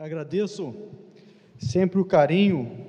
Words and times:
Agradeço 0.00 0.74
sempre 1.58 2.00
o 2.00 2.06
carinho, 2.06 2.86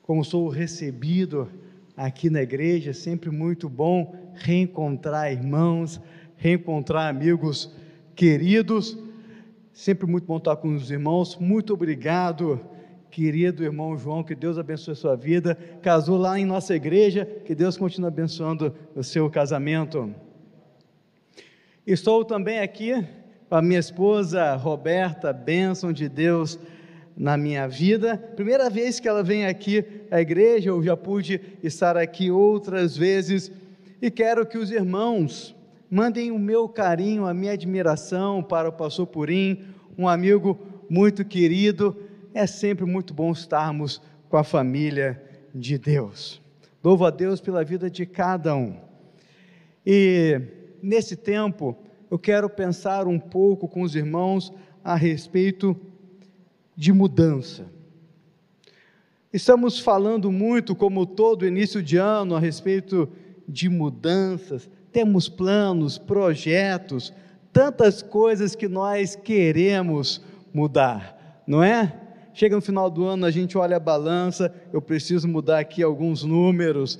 como 0.00 0.24
sou 0.24 0.48
recebido 0.48 1.50
aqui 1.96 2.30
na 2.30 2.40
igreja, 2.40 2.92
sempre 2.92 3.30
muito 3.30 3.68
bom 3.68 4.14
reencontrar 4.34 5.32
irmãos, 5.32 6.00
reencontrar 6.36 7.08
amigos 7.08 7.74
queridos, 8.14 8.96
sempre 9.72 10.06
muito 10.06 10.24
bom 10.24 10.36
estar 10.36 10.54
com 10.54 10.72
os 10.72 10.88
irmãos. 10.88 11.36
Muito 11.36 11.74
obrigado, 11.74 12.60
querido 13.10 13.64
irmão 13.64 13.98
João, 13.98 14.22
que 14.22 14.36
Deus 14.36 14.56
abençoe 14.56 14.92
a 14.92 14.94
sua 14.94 15.16
vida. 15.16 15.56
Casou 15.82 16.16
lá 16.16 16.38
em 16.38 16.44
nossa 16.44 16.76
igreja, 16.76 17.26
que 17.44 17.56
Deus 17.56 17.76
continue 17.76 18.06
abençoando 18.06 18.72
o 18.94 19.02
seu 19.02 19.28
casamento. 19.28 20.14
Estou 21.84 22.24
também 22.24 22.60
aqui 22.60 23.04
a 23.50 23.62
minha 23.62 23.80
esposa 23.80 24.54
Roberta, 24.56 25.32
bênção 25.32 25.92
de 25.92 26.08
Deus 26.08 26.58
na 27.16 27.36
minha 27.36 27.66
vida. 27.66 28.16
Primeira 28.36 28.68
vez 28.68 29.00
que 29.00 29.08
ela 29.08 29.22
vem 29.22 29.46
aqui 29.46 29.84
à 30.10 30.20
igreja, 30.20 30.68
eu 30.68 30.82
já 30.82 30.96
pude 30.96 31.40
estar 31.62 31.96
aqui 31.96 32.30
outras 32.30 32.96
vezes 32.96 33.50
e 34.02 34.10
quero 34.10 34.44
que 34.44 34.58
os 34.58 34.70
irmãos 34.70 35.56
mandem 35.90 36.30
o 36.30 36.38
meu 36.38 36.68
carinho, 36.68 37.26
a 37.26 37.32
minha 37.32 37.52
admiração 37.52 38.42
para 38.42 38.68
o 38.68 38.72
pastor 38.72 39.06
Purim, 39.06 39.64
um 39.96 40.06
amigo 40.06 40.58
muito 40.88 41.24
querido. 41.24 41.96
É 42.34 42.46
sempre 42.46 42.84
muito 42.84 43.14
bom 43.14 43.32
estarmos 43.32 44.00
com 44.28 44.36
a 44.36 44.44
família 44.44 45.20
de 45.54 45.78
Deus. 45.78 46.40
Louvo 46.84 47.06
a 47.06 47.10
Deus 47.10 47.40
pela 47.40 47.64
vida 47.64 47.90
de 47.90 48.04
cada 48.04 48.54
um. 48.54 48.76
E 49.84 50.40
nesse 50.82 51.16
tempo, 51.16 51.76
eu 52.10 52.18
quero 52.18 52.48
pensar 52.48 53.06
um 53.06 53.18
pouco 53.18 53.68
com 53.68 53.82
os 53.82 53.94
irmãos 53.94 54.52
a 54.82 54.94
respeito 54.94 55.76
de 56.76 56.92
mudança. 56.92 57.66
Estamos 59.32 59.78
falando 59.78 60.32
muito, 60.32 60.74
como 60.74 61.04
todo 61.04 61.46
início 61.46 61.82
de 61.82 61.98
ano, 61.98 62.34
a 62.34 62.40
respeito 62.40 63.08
de 63.46 63.68
mudanças, 63.68 64.70
temos 64.90 65.28
planos, 65.28 65.98
projetos, 65.98 67.12
tantas 67.52 68.00
coisas 68.02 68.54
que 68.54 68.68
nós 68.68 69.14
queremos 69.14 70.22
mudar, 70.52 71.42
não 71.46 71.62
é? 71.62 71.92
Chega 72.32 72.56
no 72.56 72.62
final 72.62 72.88
do 72.88 73.04
ano, 73.04 73.26
a 73.26 73.30
gente 73.30 73.58
olha 73.58 73.76
a 73.76 73.80
balança, 73.80 74.54
eu 74.72 74.80
preciso 74.80 75.26
mudar 75.26 75.58
aqui 75.58 75.82
alguns 75.82 76.22
números, 76.22 76.98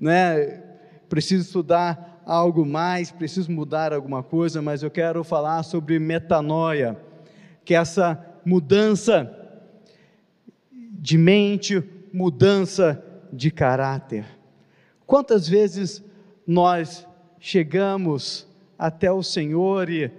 né? 0.00 0.62
Preciso 1.08 1.44
estudar 1.44 2.15
algo 2.26 2.66
mais, 2.66 3.12
preciso 3.12 3.52
mudar 3.52 3.92
alguma 3.92 4.20
coisa, 4.20 4.60
mas 4.60 4.82
eu 4.82 4.90
quero 4.90 5.22
falar 5.22 5.62
sobre 5.62 5.96
metanoia, 6.00 7.00
que 7.64 7.72
é 7.72 7.78
essa 7.78 8.20
mudança 8.44 9.32
de 10.72 11.16
mente, 11.16 11.82
mudança 12.12 13.00
de 13.32 13.48
caráter. 13.52 14.26
Quantas 15.06 15.48
vezes 15.48 16.02
nós 16.44 17.06
chegamos 17.38 18.44
até 18.76 19.10
o 19.12 19.22
Senhor 19.22 19.88
e 19.88 20.10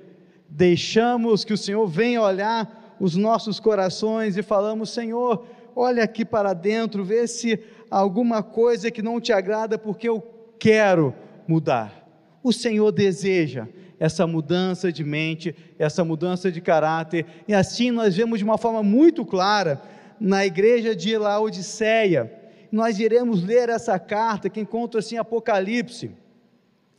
deixamos 0.47 1.43
que 1.43 1.51
o 1.51 1.57
Senhor 1.57 1.85
venha 1.87 2.21
olhar 2.21 2.95
os 3.01 3.17
nossos 3.17 3.59
corações 3.59 4.37
e 4.37 4.43
falamos: 4.43 4.91
Senhor, 4.91 5.45
olha 5.75 6.05
aqui 6.05 6.23
para 6.23 6.53
dentro, 6.53 7.03
vê 7.03 7.27
se 7.27 7.59
alguma 7.91 8.41
coisa 8.41 8.89
que 8.89 9.01
não 9.01 9.19
te 9.19 9.33
agrada, 9.33 9.77
porque 9.77 10.07
eu 10.07 10.21
quero 10.57 11.13
mudar. 11.47 12.07
O 12.43 12.51
Senhor 12.51 12.91
deseja 12.91 13.67
essa 13.99 14.27
mudança 14.27 14.91
de 14.91 15.03
mente, 15.03 15.55
essa 15.79 16.03
mudança 16.03 16.51
de 16.51 16.61
caráter, 16.61 17.25
e 17.47 17.53
assim 17.53 17.89
nós 17.89 18.15
vemos 18.15 18.39
de 18.39 18.45
uma 18.45 18.57
forma 18.57 18.83
muito 18.83 19.25
clara 19.25 19.81
na 20.19 20.45
igreja 20.45 20.95
de 20.95 21.17
Laodiceia. 21.17 22.31
Nós 22.71 22.99
iremos 22.99 23.43
ler 23.43 23.69
essa 23.69 23.97
carta 23.97 24.49
que 24.49 24.59
encontra 24.59 24.99
assim 24.99 25.17
Apocalipse, 25.17 26.11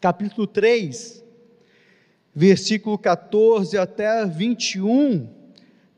capítulo 0.01 0.47
3, 0.47 1.25
versículo 2.35 2.99
14 2.99 3.77
até 3.77 4.25
21, 4.27 5.29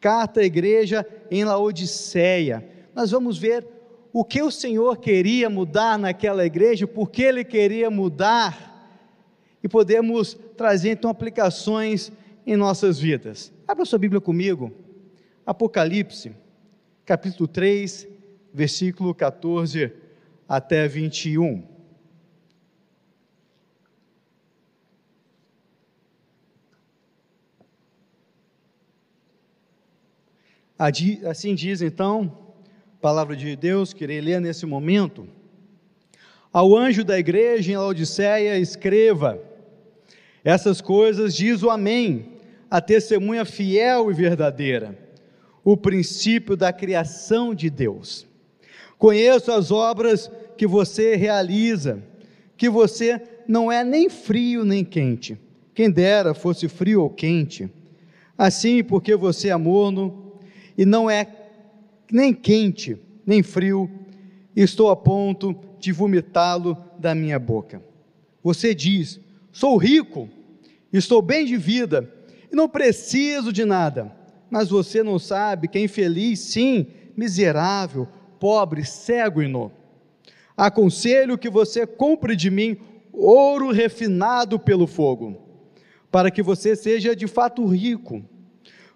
carta 0.00 0.40
à 0.40 0.44
igreja 0.44 1.06
em 1.30 1.44
Laodiceia. 1.44 2.66
Nós 2.94 3.10
vamos 3.10 3.38
ver 3.38 3.66
o 4.12 4.24
que 4.24 4.42
o 4.42 4.50
Senhor 4.50 4.96
queria 4.98 5.48
mudar 5.48 5.98
naquela 5.98 6.44
igreja, 6.44 6.86
por 6.86 7.10
que 7.10 7.22
ele 7.22 7.44
queria 7.44 7.90
mudar 7.90 8.68
e 9.62 9.68
podemos 9.68 10.34
trazer 10.56 10.90
então 10.90 11.10
aplicações 11.10 12.10
em 12.46 12.56
nossas 12.56 12.98
vidas. 12.98 13.52
Abra 13.68 13.84
sua 13.84 13.98
Bíblia 13.98 14.20
comigo, 14.20 14.72
Apocalipse, 15.46 16.32
capítulo 17.04 17.46
3, 17.46 18.08
versículo 18.52 19.14
14 19.14 19.92
até 20.48 20.88
21. 20.88 21.62
Assim 31.28 31.54
diz 31.54 31.82
então, 31.82 32.49
palavra 33.00 33.34
de 33.34 33.56
Deus, 33.56 33.92
que 33.92 34.04
irei 34.04 34.20
ler 34.20 34.40
nesse 34.40 34.66
momento. 34.66 35.26
Ao 36.52 36.76
anjo 36.76 37.02
da 37.02 37.18
igreja 37.18 37.72
em 37.72 37.76
Laodiceia, 37.76 38.58
escreva: 38.58 39.40
essas 40.44 40.80
coisas 40.80 41.34
diz 41.34 41.62
o 41.62 41.70
Amém, 41.70 42.26
a 42.70 42.80
testemunha 42.80 43.44
fiel 43.44 44.10
e 44.10 44.14
verdadeira, 44.14 44.98
o 45.64 45.76
princípio 45.76 46.56
da 46.56 46.72
criação 46.72 47.54
de 47.54 47.70
Deus. 47.70 48.26
Conheço 48.98 49.50
as 49.50 49.70
obras 49.70 50.30
que 50.58 50.66
você 50.66 51.16
realiza, 51.16 52.02
que 52.56 52.68
você 52.68 53.22
não 53.48 53.72
é 53.72 53.82
nem 53.82 54.10
frio 54.10 54.64
nem 54.64 54.84
quente. 54.84 55.38
Quem 55.74 55.90
dera 55.90 56.34
fosse 56.34 56.68
frio 56.68 57.02
ou 57.02 57.08
quente. 57.08 57.70
Assim, 58.36 58.84
porque 58.84 59.16
você 59.16 59.48
é 59.48 59.56
morno 59.56 60.34
e 60.76 60.84
não 60.84 61.08
é 61.10 61.24
nem 62.12 62.32
quente 62.32 62.98
nem 63.26 63.42
frio, 63.42 63.88
estou 64.56 64.90
a 64.90 64.96
ponto 64.96 65.54
de 65.78 65.92
vomitá-lo 65.92 66.76
da 66.98 67.14
minha 67.14 67.38
boca. 67.38 67.82
Você 68.42 68.74
diz: 68.74 69.20
Sou 69.52 69.76
rico, 69.76 70.28
estou 70.92 71.22
bem 71.22 71.46
de 71.46 71.56
vida 71.56 72.12
e 72.50 72.56
não 72.56 72.68
preciso 72.68 73.52
de 73.52 73.64
nada. 73.64 74.12
Mas 74.50 74.68
você 74.68 75.02
não 75.02 75.16
sabe 75.16 75.68
que 75.68 75.78
é 75.78 75.82
infeliz, 75.82 76.40
sim, 76.40 76.88
miserável, 77.16 78.08
pobre, 78.40 78.84
cego 78.84 79.40
e 79.40 79.46
nu. 79.46 79.70
Aconselho 80.56 81.38
que 81.38 81.48
você 81.48 81.86
compre 81.86 82.34
de 82.34 82.50
mim 82.50 82.76
ouro 83.12 83.70
refinado 83.70 84.58
pelo 84.58 84.88
fogo, 84.88 85.40
para 86.10 86.30
que 86.30 86.42
você 86.42 86.74
seja 86.74 87.14
de 87.14 87.28
fato 87.28 87.64
rico. 87.64 88.24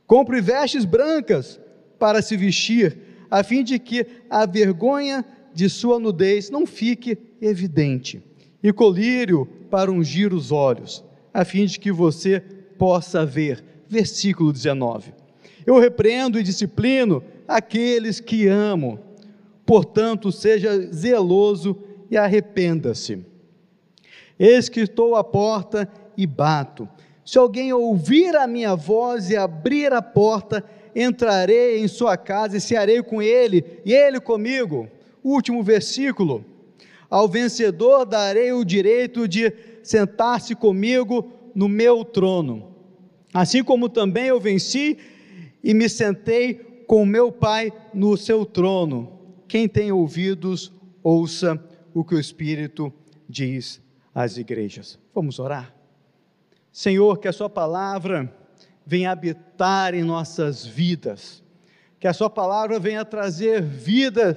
Compre 0.09 0.41
vestes 0.41 0.85
brancas 0.85 1.61
para 1.99 2.21
se 2.21 2.37
vestir, 2.37 3.04
a 3.35 3.43
fim 3.43 3.65
de 3.65 3.81
que 3.81 4.07
a 4.31 4.47
vergonha 4.47 5.25
de 5.53 5.69
sua 5.69 5.99
nudez 5.99 6.51
não 6.51 6.65
fique 6.65 7.19
evidente 7.43 8.23
e 8.63 8.73
colírio 8.73 9.45
para 9.69 9.91
ungir 9.91 10.33
os 10.33 10.53
olhos, 10.53 11.05
a 11.33 11.45
fim 11.45 11.67
de 11.67 11.81
que 11.81 11.91
você 11.91 12.39
possa 12.79 13.27
ver. 13.27 13.65
Versículo 13.89 14.53
19. 14.53 15.13
Eu 15.67 15.81
repreendo 15.81 16.39
e 16.39 16.45
disciplino 16.45 17.25
aqueles 17.49 18.21
que 18.21 18.47
amo, 18.47 19.01
portanto, 19.67 20.31
seja 20.31 20.81
zeloso 20.93 21.77
e 22.09 22.17
arrependa-se. 22.17 23.19
Eis 24.39 24.69
que 24.69 24.79
estou 24.79 25.17
à 25.17 25.25
porta 25.25 25.91
e 26.17 26.25
bato. 26.25 26.89
Se 27.25 27.37
alguém 27.37 27.73
ouvir 27.73 28.37
a 28.37 28.47
minha 28.47 28.77
voz 28.77 29.29
e 29.29 29.37
abrir 29.37 29.93
a 29.93 30.01
porta, 30.01 30.65
entrarei 30.95 31.79
em 31.79 31.89
sua 31.89 32.17
casa 32.17 32.57
e 32.57 32.61
cearei 32.61 33.03
com 33.03 33.21
ele, 33.21 33.81
e 33.85 33.93
ele 33.93 34.21
comigo. 34.21 34.89
Último 35.23 35.63
versículo. 35.63 36.45
Ao 37.11 37.29
vencedor 37.29 38.05
darei 38.05 38.53
o 38.53 38.65
direito 38.65 39.27
de 39.29 39.53
sentar-se 39.83 40.55
comigo 40.55 41.31
no 41.55 41.69
meu 41.69 42.05
trono. 42.05 42.75
Assim 43.33 43.63
como 43.63 43.89
também 43.89 44.27
eu 44.27 44.41
venci 44.41 44.99
e 45.63 45.73
me 45.75 45.89
sentei 45.89 46.55
com 46.87 47.05
meu 47.07 47.33
Pai 47.33 47.73
no 47.93 48.17
seu 48.17 48.45
trono. 48.45 49.13
Quem 49.49 49.69
tem 49.69 49.93
ouvidos, 49.93 50.73
ouça 51.03 51.63
o 51.93 52.05
que 52.05 52.15
o 52.15 52.21
Espírito 52.21 52.93
diz 53.29 53.81
às 54.15 54.37
igrejas. 54.37 54.99
Vamos 55.15 55.39
orar? 55.39 55.75
Senhor, 56.73 57.19
que 57.19 57.29
a 57.29 57.33
Sua 57.33 57.49
palavra 57.49 58.33
venha 58.87 59.11
habitar 59.11 59.95
em 59.95 60.03
nossas 60.03 60.65
vidas, 60.65 61.43
que 61.99 62.07
a 62.07 62.13
Sua 62.13 62.29
palavra 62.29 62.79
venha 62.79 63.05
trazer 63.05 63.63
vida 63.63 64.35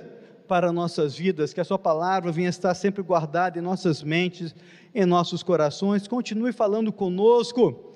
para 0.47 0.71
nossas 0.71 1.15
vidas, 1.15 1.53
que 1.53 1.59
a 1.59 1.65
Sua 1.65 1.77
palavra 1.77 2.31
venha 2.31 2.49
estar 2.49 2.73
sempre 2.73 3.03
guardada 3.03 3.59
em 3.59 3.61
nossas 3.61 4.01
mentes, 4.01 4.55
em 4.95 5.05
nossos 5.05 5.43
corações. 5.43 6.07
Continue 6.07 6.53
falando 6.53 6.91
conosco, 6.91 7.93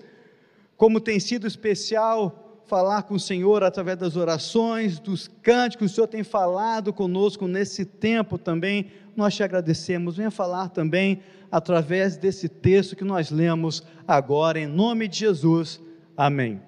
como 0.75 0.99
tem 0.99 1.19
sido 1.19 1.47
especial 1.47 2.61
falar 2.65 3.03
com 3.03 3.15
o 3.15 3.19
Senhor 3.19 3.63
através 3.63 3.97
das 3.97 4.15
orações, 4.15 4.99
dos 4.99 5.27
cânticos, 5.27 5.91
o 5.91 5.93
Senhor 5.93 6.07
tem 6.07 6.23
falado 6.23 6.93
conosco 6.93 7.47
nesse 7.47 7.83
tempo 7.83 8.37
também, 8.37 8.87
nós 9.15 9.35
te 9.35 9.43
agradecemos. 9.43 10.15
Venha 10.15 10.31
falar 10.31 10.69
também 10.69 11.19
através 11.51 12.15
desse 12.15 12.47
texto 12.47 12.95
que 12.95 13.03
nós 13.03 13.29
lemos 13.29 13.83
agora, 14.07 14.57
em 14.57 14.67
nome 14.67 15.07
de 15.07 15.19
Jesus. 15.19 15.81
Amém. 16.23 16.61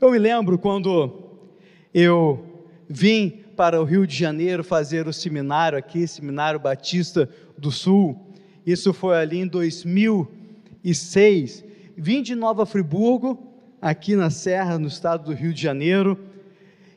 Eu 0.00 0.12
me 0.12 0.18
lembro 0.18 0.56
quando 0.56 1.40
eu 1.92 2.62
vim 2.88 3.42
para 3.56 3.80
o 3.80 3.84
Rio 3.84 4.06
de 4.06 4.14
Janeiro 4.14 4.62
fazer 4.62 5.08
o 5.08 5.12
seminário 5.12 5.76
aqui, 5.76 6.06
Seminário 6.06 6.60
Batista 6.60 7.28
do 7.58 7.72
Sul. 7.72 8.16
Isso 8.64 8.92
foi 8.92 9.16
ali 9.16 9.38
em 9.38 9.46
2006. 9.48 11.64
Vim 11.96 12.22
de 12.22 12.36
Nova 12.36 12.64
Friburgo, 12.64 13.36
aqui 13.82 14.14
na 14.14 14.30
Serra, 14.30 14.78
no 14.78 14.86
estado 14.86 15.24
do 15.24 15.32
Rio 15.32 15.52
de 15.52 15.60
Janeiro. 15.60 16.16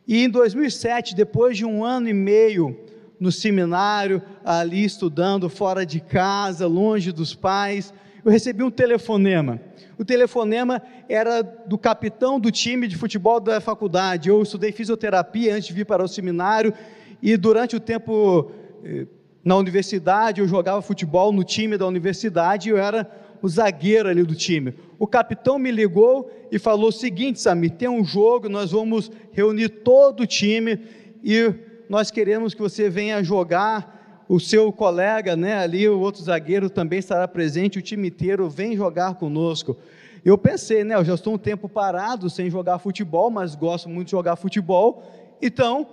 E 0.08 0.24
em 0.24 0.30
2007, 0.30 1.16
depois 1.16 1.58
de 1.58 1.66
um 1.66 1.84
ano 1.84 2.08
e 2.08 2.14
meio 2.14 2.80
no 3.20 3.32
seminário, 3.32 4.22
ali 4.46 4.84
estudando 4.84 5.50
fora 5.50 5.88
de 5.88 6.00
casa, 6.00 6.68
longe 6.68 7.12
dos 7.12 7.34
pais, 7.34 7.92
eu 8.24 8.32
recebi 8.32 8.64
um 8.64 8.72
telefonema. 8.72 9.60
O 9.98 10.06
telefonema 10.06 10.82
era 11.08 11.42
do 11.42 11.78
capitão 11.78 12.40
do 12.40 12.52
time 12.52 12.88
de 12.88 12.96
futebol 12.98 13.40
da 13.40 13.60
faculdade. 13.60 14.30
Eu 14.30 14.42
estudei 14.42 14.72
fisioterapia 14.72 15.56
antes 15.56 15.68
de 15.68 15.74
vir 15.74 15.86
para 15.86 16.04
o 16.04 16.08
seminário 16.08 16.74
e 17.22 17.36
durante 17.38 17.76
o 17.76 17.80
tempo 17.80 18.52
eh, 18.84 19.06
na 19.44 19.56
universidade 19.56 20.42
eu 20.42 20.48
jogava 20.48 20.82
futebol 20.82 21.32
no 21.32 21.44
time 21.44 21.78
da 21.78 21.86
universidade 21.86 22.70
e 22.70 22.72
eu 22.72 22.78
era 22.78 23.10
o 23.42 23.50
zagueiro 23.50 24.08
ali 24.08 24.24
do 24.24 24.36
time. 24.36 24.74
O 25.00 25.08
capitão 25.08 25.58
me 25.58 25.72
ligou 25.72 26.32
e 26.52 26.60
falou 26.60 26.90
o 26.90 26.92
seguinte, 26.92 27.42
Samir, 27.42 27.72
tem 27.72 27.90
um 27.90 28.04
jogo, 28.04 28.48
nós 28.48 28.72
vamos 28.72 29.12
reunir 29.32 29.70
todo 29.70 30.22
o 30.22 30.28
time 30.28 30.80
e 31.24 31.54
nós 31.90 32.12
queremos 32.12 32.54
que 32.54 32.62
você 32.62 32.90
venha 32.90 33.24
jogar, 33.24 34.01
o 34.32 34.40
seu 34.40 34.72
colega, 34.72 35.36
né, 35.36 35.58
ali, 35.58 35.90
o 35.90 36.00
outro 36.00 36.24
zagueiro 36.24 36.70
também 36.70 37.00
estará 37.00 37.28
presente, 37.28 37.80
o 37.80 37.82
time 37.82 38.08
inteiro 38.08 38.50
vem 38.50 38.78
jogar 38.78 39.16
conosco. 39.16 39.76
Eu 40.24 40.38
pensei, 40.38 40.86
né, 40.86 40.96
eu 40.96 41.04
já 41.04 41.16
estou 41.16 41.34
um 41.34 41.38
tempo 41.38 41.68
parado 41.68 42.30
sem 42.30 42.50
jogar 42.50 42.80
futebol, 42.80 43.30
mas 43.30 43.56
gosto 43.56 43.90
muito 43.90 44.06
de 44.06 44.12
jogar 44.12 44.38
futebol, 44.38 45.04
então, 45.42 45.86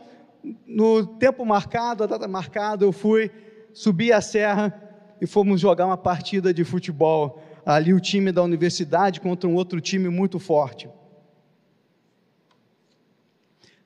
no 0.65 1.05
tempo 1.05 1.45
marcado, 1.45 2.05
a 2.05 2.07
data 2.07 2.29
marcada, 2.29 2.85
eu 2.85 2.93
fui 2.93 3.29
subir 3.75 4.13
a 4.13 4.21
serra 4.21 4.73
e 5.21 5.27
fomos 5.27 5.61
jogar 5.61 5.87
uma 5.87 5.99
partida 5.99 6.55
de 6.55 6.63
futebol, 6.63 7.43
ali 7.67 7.93
o 7.93 7.99
time 7.99 8.31
da 8.31 8.45
universidade 8.45 9.21
contra 9.21 9.51
um 9.51 9.57
outro 9.57 9.81
time 9.81 10.09
muito 10.09 10.39
forte. 10.39 10.89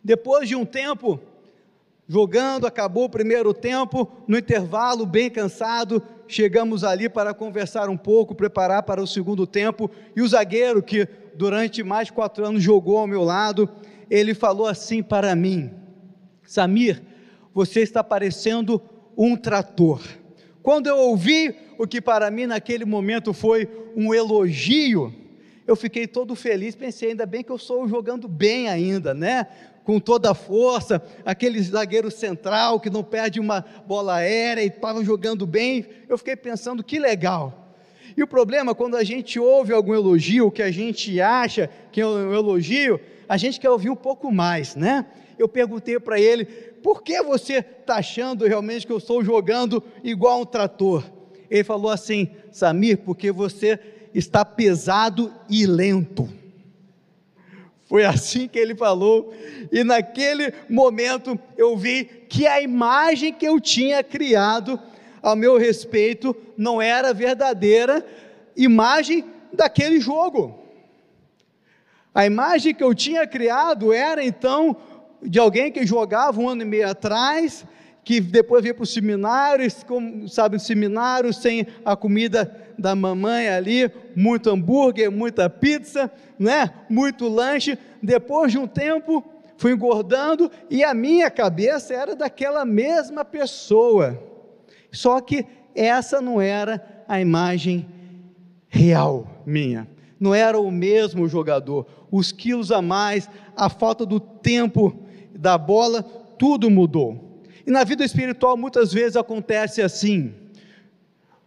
Depois 0.04 0.46
de 0.46 0.54
um 0.54 0.66
tempo, 0.66 1.18
jogando, 2.12 2.66
acabou 2.66 3.04
o 3.04 3.08
primeiro 3.08 3.54
tempo, 3.54 4.06
no 4.28 4.36
intervalo, 4.36 5.06
bem 5.06 5.30
cansado, 5.30 6.02
chegamos 6.28 6.84
ali 6.84 7.08
para 7.08 7.32
conversar 7.32 7.88
um 7.88 7.96
pouco, 7.96 8.34
preparar 8.34 8.82
para 8.82 9.02
o 9.02 9.06
segundo 9.06 9.46
tempo, 9.46 9.90
e 10.14 10.20
o 10.20 10.28
zagueiro, 10.28 10.82
que 10.82 11.08
durante 11.34 11.82
mais 11.82 12.10
quatro 12.10 12.44
anos 12.44 12.62
jogou 12.62 12.98
ao 12.98 13.06
meu 13.06 13.24
lado, 13.24 13.66
ele 14.10 14.34
falou 14.34 14.66
assim 14.66 15.02
para 15.02 15.34
mim: 15.34 15.70
Samir, 16.44 17.02
você 17.54 17.80
está 17.80 18.04
parecendo 18.04 18.82
um 19.16 19.34
trator. 19.34 20.02
Quando 20.62 20.88
eu 20.88 20.98
ouvi 20.98 21.56
o 21.78 21.86
que 21.86 21.98
para 21.98 22.30
mim 22.30 22.44
naquele 22.44 22.84
momento 22.84 23.32
foi 23.32 23.66
um 23.96 24.12
elogio, 24.12 25.14
eu 25.66 25.74
fiquei 25.74 26.06
todo 26.06 26.34
feliz, 26.34 26.74
pensei, 26.74 27.10
ainda 27.10 27.24
bem 27.24 27.42
que 27.42 27.50
eu 27.50 27.56
estou 27.56 27.88
jogando 27.88 28.28
bem 28.28 28.68
ainda, 28.68 29.14
né? 29.14 29.46
Com 29.84 29.98
toda 29.98 30.30
a 30.30 30.34
força, 30.34 31.02
aquele 31.24 31.60
zagueiro 31.60 32.10
central 32.10 32.78
que 32.78 32.90
não 32.90 33.02
perde 33.02 33.40
uma 33.40 33.64
bola 33.86 34.16
aérea 34.16 34.62
e 34.62 34.68
estava 34.68 35.04
jogando 35.04 35.46
bem. 35.46 35.86
Eu 36.08 36.16
fiquei 36.16 36.36
pensando 36.36 36.84
que 36.84 36.98
legal. 36.98 37.62
E 38.16 38.22
o 38.22 38.26
problema, 38.26 38.74
quando 38.74 38.96
a 38.96 39.04
gente 39.04 39.38
ouve 39.38 39.72
algum 39.72 39.94
elogio, 39.94 40.50
que 40.50 40.62
a 40.62 40.70
gente 40.70 41.20
acha 41.20 41.68
que 41.90 42.00
é 42.00 42.06
um 42.06 42.32
elogio, 42.32 43.00
a 43.28 43.36
gente 43.36 43.58
quer 43.58 43.70
ouvir 43.70 43.90
um 43.90 43.96
pouco 43.96 44.30
mais, 44.30 44.76
né? 44.76 45.06
Eu 45.38 45.48
perguntei 45.48 45.98
para 45.98 46.20
ele, 46.20 46.44
por 46.44 47.02
que 47.02 47.22
você 47.22 47.58
está 47.58 47.96
achando 47.96 48.46
realmente 48.46 48.86
que 48.86 48.92
eu 48.92 48.98
estou 48.98 49.24
jogando 49.24 49.82
igual 50.04 50.42
um 50.42 50.46
trator? 50.46 51.04
Ele 51.50 51.64
falou 51.64 51.90
assim, 51.90 52.30
Samir, 52.50 52.98
porque 52.98 53.32
você 53.32 53.78
está 54.14 54.44
pesado 54.44 55.32
e 55.48 55.66
lento. 55.66 56.28
Foi 57.92 58.06
assim 58.06 58.48
que 58.48 58.58
ele 58.58 58.74
falou, 58.74 59.34
e 59.70 59.84
naquele 59.84 60.50
momento 60.66 61.38
eu 61.58 61.76
vi 61.76 62.06
que 62.26 62.46
a 62.46 62.58
imagem 62.58 63.34
que 63.34 63.46
eu 63.46 63.60
tinha 63.60 64.02
criado 64.02 64.80
a 65.22 65.36
meu 65.36 65.58
respeito 65.58 66.34
não 66.56 66.80
era 66.80 67.10
a 67.10 67.12
verdadeira 67.12 68.02
imagem 68.56 69.26
daquele 69.52 70.00
jogo. 70.00 70.58
A 72.14 72.24
imagem 72.24 72.74
que 72.74 72.82
eu 72.82 72.94
tinha 72.94 73.26
criado 73.26 73.92
era 73.92 74.24
então 74.24 74.74
de 75.22 75.38
alguém 75.38 75.70
que 75.70 75.84
jogava 75.84 76.40
um 76.40 76.48
ano 76.48 76.62
e 76.62 76.64
meio 76.64 76.88
atrás, 76.88 77.62
que 78.02 78.22
depois 78.22 78.62
veio 78.62 78.74
para 78.74 78.84
o 78.84 78.86
seminário, 78.86 79.70
como, 79.86 80.26
sabe, 80.30 80.58
seminário 80.58 81.30
sem 81.30 81.66
a 81.84 81.94
comida 81.94 82.61
da 82.78 82.94
mamãe 82.94 83.48
ali, 83.48 83.90
muito 84.14 84.50
hambúrguer, 84.50 85.10
muita 85.10 85.48
pizza, 85.48 86.10
né? 86.38 86.70
muito 86.88 87.28
lanche. 87.28 87.78
Depois 88.02 88.52
de 88.52 88.58
um 88.58 88.66
tempo, 88.66 89.24
fui 89.56 89.72
engordando 89.72 90.50
e 90.70 90.82
a 90.82 90.92
minha 90.92 91.30
cabeça 91.30 91.94
era 91.94 92.16
daquela 92.16 92.64
mesma 92.64 93.24
pessoa. 93.24 94.18
Só 94.90 95.20
que 95.20 95.46
essa 95.74 96.20
não 96.20 96.40
era 96.40 97.04
a 97.08 97.20
imagem 97.20 97.86
real 98.68 99.42
minha. 99.46 99.88
Não 100.18 100.34
era 100.34 100.58
o 100.58 100.70
mesmo 100.70 101.28
jogador. 101.28 101.86
Os 102.10 102.30
quilos 102.30 102.70
a 102.70 102.80
mais, 102.80 103.28
a 103.56 103.68
falta 103.68 104.06
do 104.06 104.20
tempo 104.20 104.96
da 105.34 105.58
bola, 105.58 106.02
tudo 106.38 106.70
mudou. 106.70 107.42
E 107.66 107.70
na 107.70 107.84
vida 107.84 108.04
espiritual 108.04 108.56
muitas 108.56 108.92
vezes 108.92 109.16
acontece 109.16 109.82
assim. 109.82 110.34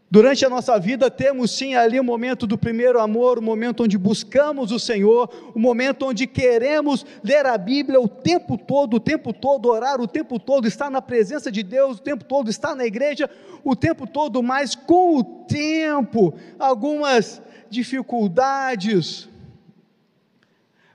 Durante 0.10 0.46
a 0.46 0.50
nossa 0.50 0.80
vida 0.80 1.10
temos 1.10 1.52
sim 1.52 1.74
ali 1.74 2.00
o 2.00 2.04
momento 2.04 2.46
do 2.46 2.57
primeiro 2.57 3.00
amor, 3.00 3.40
o 3.40 3.42
momento 3.42 3.84
onde 3.84 3.98
buscamos 3.98 4.72
o 4.72 4.80
Senhor, 4.80 5.30
o 5.54 5.60
momento 5.60 6.06
onde 6.06 6.28
queremos 6.28 7.04
ler 7.24 7.46
a 7.46 7.57
Bíblia 7.57 8.00
o 8.00 8.07
tempo 8.07 8.56
todo, 8.56 8.95
o 8.95 9.00
tempo 9.00 9.33
todo, 9.33 9.68
orar 9.68 10.00
o 10.00 10.07
tempo 10.07 10.40
todo, 10.40 10.68
estar 10.68 10.92
na 10.92 11.02
presença 11.02 11.52
de 11.52 11.64
Deus 11.64 11.97
o 11.97 12.02
tempo 12.02 12.24
todo, 12.24 12.50
estar 12.50 12.76
na 12.76 12.85
igreja 12.85 13.30
o 13.64 13.76
tempo 13.76 14.06
todo, 14.06 14.44
mas 14.44 14.76
com 14.76 15.18
o 15.18 15.24
tempo, 15.24 16.35
algumas 16.59 17.42
dificuldades, 17.68 19.28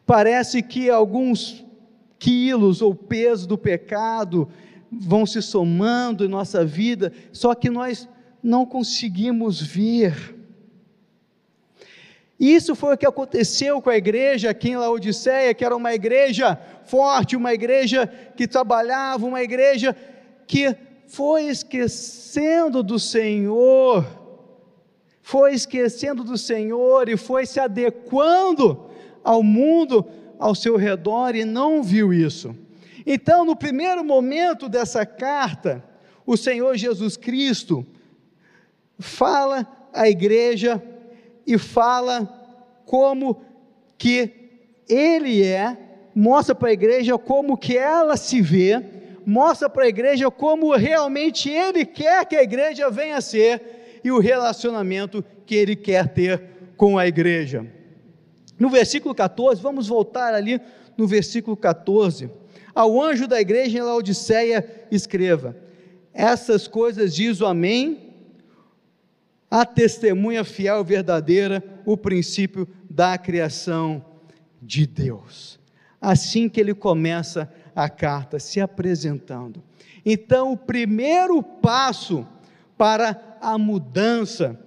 parece 0.07 0.63
que 0.63 0.89
alguns 0.89 1.65
quilos 2.17 2.81
ou 2.81 2.95
peso 2.95 3.49
do 3.49 3.59
pecado 3.59 4.49
vão 4.91 5.27
se 5.27 5.43
somando 5.43 6.25
em 6.25 6.29
nossa 6.29 6.65
vida, 6.65 7.13
só 7.33 7.57
que 7.57 7.69
nós 7.69 8.09
não 8.43 8.65
conseguimos 8.65 9.61
ver. 9.61 10.37
Isso 12.39 12.75
foi 12.75 12.95
o 12.95 12.99
que 12.99 13.07
aconteceu 13.07 13.83
com 13.83 13.91
a 13.91 13.97
igreja 13.97 14.51
aqui 14.51 14.71
em 14.71 14.77
Laodiceia, 14.77 15.53
que 15.53 15.65
era 15.65 15.77
uma 15.77 15.93
igreja 15.93 16.59
forte, 16.87 17.37
uma 17.37 17.53
igreja 17.53 18.07
que 18.35 18.49
trabalhava, 18.49 19.27
uma 19.27 19.43
igreja 19.43 19.95
que 20.47 20.75
foi 21.07 21.45
esquecendo 21.45 22.83
do 22.83 22.99
Senhor, 22.99 24.07
foi 25.21 25.53
esquecendo 25.53 26.25
do 26.25 26.39
Senhor 26.39 27.09
e 27.09 27.17
foi 27.17 27.45
se 27.45 27.61
adequando 27.61 28.87
ao 29.23 29.43
mundo 29.43 30.07
ao 30.39 30.55
seu 30.55 30.77
redor 30.77 31.37
e 31.37 31.45
não 31.45 31.83
viu 31.83 32.13
isso. 32.13 32.57
Então, 33.05 33.45
no 33.45 33.55
primeiro 33.55 34.03
momento 34.03 34.69
dessa 34.69 35.05
carta, 35.05 35.85
o 36.25 36.37
Senhor 36.37 36.77
Jesus 36.77 37.17
Cristo 37.17 37.87
fala 39.01 39.67
à 39.93 40.09
igreja 40.09 40.83
e 41.47 41.59
fala 41.59 42.29
como 42.85 43.41
que 43.99 44.31
ele 44.89 45.43
é, 45.43 45.77
mostra 46.15 46.55
para 46.55 46.69
a 46.69 46.73
igreja 46.73 47.19
como 47.19 47.57
que 47.57 47.77
ela 47.77 48.17
se 48.17 48.41
vê, 48.41 48.83
mostra 49.25 49.69
para 49.69 49.85
a 49.85 49.89
igreja 49.89 50.31
como 50.31 50.75
realmente 50.75 51.49
ele 51.51 51.85
quer 51.85 52.25
que 52.27 52.37
a 52.37 52.43
igreja 52.43 52.91
venha 52.91 53.17
a 53.17 53.21
ser 53.21 54.01
e 54.03 54.11
o 54.11 54.19
relacionamento 54.19 55.25
que 55.47 55.55
ele 55.55 55.77
quer 55.77 56.09
ter 56.09 56.43
com 56.77 56.99
a 56.99 57.07
igreja. 57.07 57.67
No 58.59 58.69
versículo 58.69 59.15
14, 59.15 59.61
vamos 59.63 59.89
voltar 59.89 60.35
ali 60.35 60.61
no 60.97 61.07
versículo 61.07 61.57
14. 61.57 62.31
Ao 62.75 63.01
anjo 63.01 63.27
da 63.27 63.41
igreja 63.41 63.79
em 63.79 63.83
Laodiceia, 63.83 64.87
escreva: 64.91 65.57
Essas 66.13 66.67
coisas 66.69 67.15
diz 67.15 67.41
o 67.41 67.47
Amém, 67.47 68.10
a 69.51 69.67
testemunha 69.67 70.45
fiel 70.45 70.81
e 70.81 70.85
verdadeira, 70.85 71.63
o 71.85 71.97
princípio 71.97 72.69
da 72.89 73.19
criação. 73.19 74.05
de 74.63 74.87
Deus. 74.87 75.59
Assim 75.99 76.47
que 76.47 76.61
ele 76.61 76.75
começa 76.75 77.51
a 77.75 77.89
carta, 77.89 78.39
se 78.39 78.61
apresentando. 78.61 79.63
Então, 80.05 80.53
o 80.53 80.57
primeiro 80.57 81.43
passo 81.43 82.27
para 82.77 83.39
a 83.41 83.57
mudança 83.57 84.59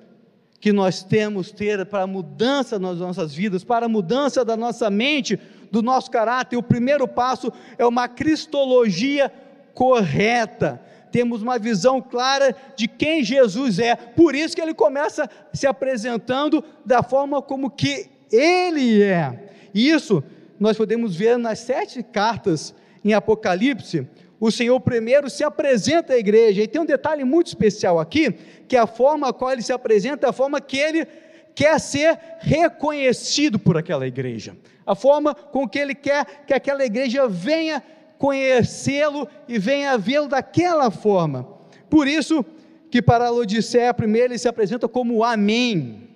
que 0.60 0.74
nós 0.74 1.04
temos 1.04 1.52
ter, 1.52 1.86
para 1.86 2.04
a 2.04 2.08
mudança 2.08 2.80
nas 2.80 2.98
nossas 2.98 3.34
vidas, 3.34 3.63
para 3.63 3.86
a 3.86 3.90
mudança 3.90 4.44
da 4.44 4.58
nossa 4.58 4.90
mente, 4.90 5.40
do 5.72 5.82
nosso 5.82 6.10
caráter, 6.10 6.58
o 6.58 6.63
primeiro 6.63 7.08
passo 7.08 7.52
é 7.78 7.86
uma 7.86 8.08
cristologia 8.08 9.32
correta. 9.74 10.82
Temos 11.13 11.43
uma 11.43 11.60
visão 11.60 12.01
clara 12.01 12.55
de 12.75 12.88
quem 12.88 13.24
Jesus 13.24 13.77
é. 13.77 13.96
Por 13.96 14.34
isso 14.34 14.55
que 14.55 14.62
ele 14.62 14.74
começa 14.74 15.29
se 15.53 15.67
apresentando 15.67 16.63
da 16.84 17.03
forma 17.03 17.39
como 17.39 17.70
que 17.70 18.10
ele 18.32 19.03
é. 19.03 19.51
Isso 19.75 20.24
nós 20.60 20.75
podemos 20.75 21.15
ver 21.15 21.38
nas 21.38 21.60
sete 21.60 22.01
cartas 22.01 22.74
em 23.05 23.13
Apocalipse, 23.13 24.08
o 24.39 24.50
Senhor 24.50 24.79
primeiro 24.79 25.29
se 25.29 25.43
apresenta 25.43 26.13
à 26.13 26.17
igreja, 26.17 26.63
e 26.63 26.67
tem 26.67 26.82
um 26.82 26.86
detalhe 26.86 27.24
muito 27.24 27.48
especial 27.48 28.00
aqui, 28.00 28.32
que 28.67 28.75
é 28.75 28.79
a 28.79 28.88
forma 28.88 29.29
a 29.29 29.34
qual 29.34 29.51
ele 29.51 29.62
se 29.62 29.72
apresenta, 29.72 30.25
é 30.25 30.29
a 30.32 30.34
forma 30.34 30.60
que 30.60 30.77
ele 30.77 31.05
quer 31.53 31.79
ser 31.79 32.17
reconhecido 32.39 33.60
por 33.60 33.77
aquela 33.77 34.08
igreja, 34.08 34.58
a 34.84 34.96
forma 34.96 35.36
com 35.36 35.70
que 35.70 35.77
ele 35.77 35.93
quer 35.93 36.43
que 36.48 36.55
aquela 36.55 36.84
igreja 36.84 37.27
venha 37.27 37.84
conhecê-lo 38.24 39.27
e 39.50 39.60
venha 39.60 39.98
vê-lo 39.98 40.30
daquela 40.30 40.89
forma. 40.89 41.46
Por 41.89 42.08
isso 42.08 42.46
que 42.89 43.01
para 43.01 43.27
a 43.27 43.94
primeiro 43.94 44.32
ele 44.32 44.38
se 44.38 44.48
apresenta 44.48 44.88
como 44.88 45.25
Amém, 45.25 46.08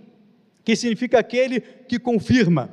que 0.63 0.73
significa 0.73 1.19
aquele 1.19 1.59
que 1.59 1.99
confirma, 1.99 2.69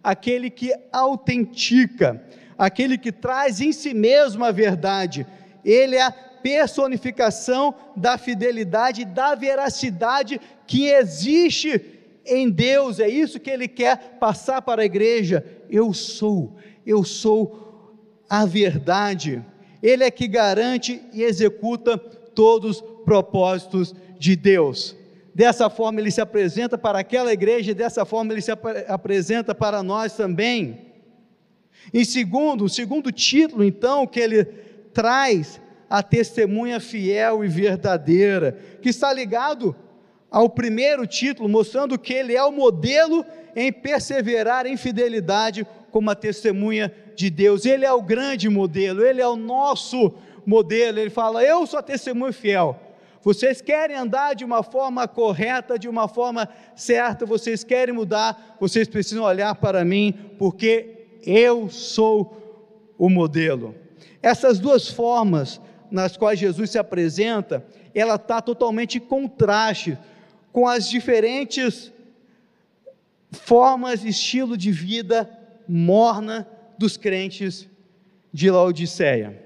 aquele 0.00 0.48
que 0.48 0.72
autentica, 0.92 2.22
aquele 2.56 2.96
que 2.96 3.10
traz 3.10 3.60
em 3.60 3.72
si 3.72 3.92
mesmo 3.92 4.44
a 4.44 4.52
verdade. 4.52 5.26
Ele 5.64 5.96
é 5.96 6.02
a 6.02 6.12
personificação 6.12 7.74
da 7.96 8.16
fidelidade, 8.16 9.04
da 9.04 9.34
veracidade 9.34 10.40
que 10.68 10.86
existe 10.86 11.82
em 12.24 12.48
Deus. 12.48 13.00
É 13.00 13.08
isso 13.08 13.40
que 13.40 13.50
ele 13.50 13.66
quer 13.66 14.18
passar 14.20 14.62
para 14.62 14.82
a 14.82 14.86
igreja. 14.86 15.44
Eu 15.68 15.92
sou, 15.92 16.54
eu 16.86 17.02
sou 17.02 17.67
a 18.28 18.44
verdade. 18.44 19.44
Ele 19.82 20.04
é 20.04 20.10
que 20.10 20.26
garante 20.26 21.00
e 21.12 21.22
executa 21.22 21.96
todos 21.98 22.80
os 22.80 22.84
propósitos 23.04 23.94
de 24.18 24.36
Deus. 24.36 24.96
Dessa 25.34 25.70
forma 25.70 26.00
ele 26.00 26.10
se 26.10 26.20
apresenta 26.20 26.76
para 26.76 26.98
aquela 26.98 27.32
igreja, 27.32 27.72
dessa 27.72 28.04
forma 28.04 28.32
ele 28.32 28.42
se 28.42 28.50
ap 28.50 28.66
apresenta 28.88 29.54
para 29.54 29.82
nós 29.82 30.14
também. 30.14 30.88
Em 31.94 32.04
segundo, 32.04 32.64
o 32.64 32.68
segundo 32.68 33.10
título, 33.12 33.64
então, 33.64 34.06
que 34.06 34.20
ele 34.20 34.44
traz 34.92 35.60
a 35.88 36.02
testemunha 36.02 36.80
fiel 36.80 37.44
e 37.44 37.48
verdadeira, 37.48 38.58
que 38.82 38.88
está 38.90 39.12
ligado 39.12 39.74
ao 40.30 40.50
primeiro 40.50 41.06
título, 41.06 41.48
mostrando 41.48 41.98
que 41.98 42.12
ele 42.12 42.34
é 42.34 42.42
o 42.44 42.52
modelo 42.52 43.24
em 43.56 43.72
perseverar 43.72 44.66
em 44.66 44.76
fidelidade 44.76 45.66
como 45.90 46.10
a 46.10 46.14
testemunha 46.14 46.92
de 47.18 47.28
Deus. 47.28 47.66
Ele 47.66 47.84
é 47.84 47.92
o 47.92 48.00
grande 48.00 48.48
modelo, 48.48 49.04
ele 49.04 49.20
é 49.20 49.26
o 49.26 49.34
nosso 49.34 50.14
modelo. 50.46 51.00
Ele 51.00 51.10
fala: 51.10 51.42
Eu 51.42 51.66
sou 51.66 51.80
a 51.80 51.82
testemunha 51.82 52.32
fiel. 52.32 52.78
Vocês 53.20 53.60
querem 53.60 53.96
andar 53.96 54.34
de 54.34 54.44
uma 54.44 54.62
forma 54.62 55.06
correta, 55.08 55.76
de 55.76 55.88
uma 55.88 56.06
forma 56.06 56.48
certa, 56.76 57.26
vocês 57.26 57.64
querem 57.64 57.92
mudar, 57.92 58.56
vocês 58.60 58.86
precisam 58.86 59.24
olhar 59.24 59.56
para 59.56 59.84
mim, 59.84 60.14
porque 60.38 61.08
eu 61.26 61.68
sou 61.68 62.94
o 62.96 63.10
modelo. 63.10 63.74
Essas 64.22 64.60
duas 64.60 64.88
formas 64.88 65.60
nas 65.90 66.16
quais 66.16 66.38
Jesus 66.38 66.70
se 66.70 66.78
apresenta, 66.78 67.66
ela 67.92 68.14
está 68.14 68.40
totalmente 68.40 68.98
em 68.98 69.00
contraste 69.00 69.98
com 70.52 70.68
as 70.68 70.88
diferentes 70.88 71.92
formas, 73.32 74.04
estilo 74.04 74.56
de 74.56 74.70
vida 74.70 75.28
morna 75.66 76.46
dos 76.78 76.96
crentes 76.96 77.68
de 78.32 78.50
Laodiceia, 78.50 79.42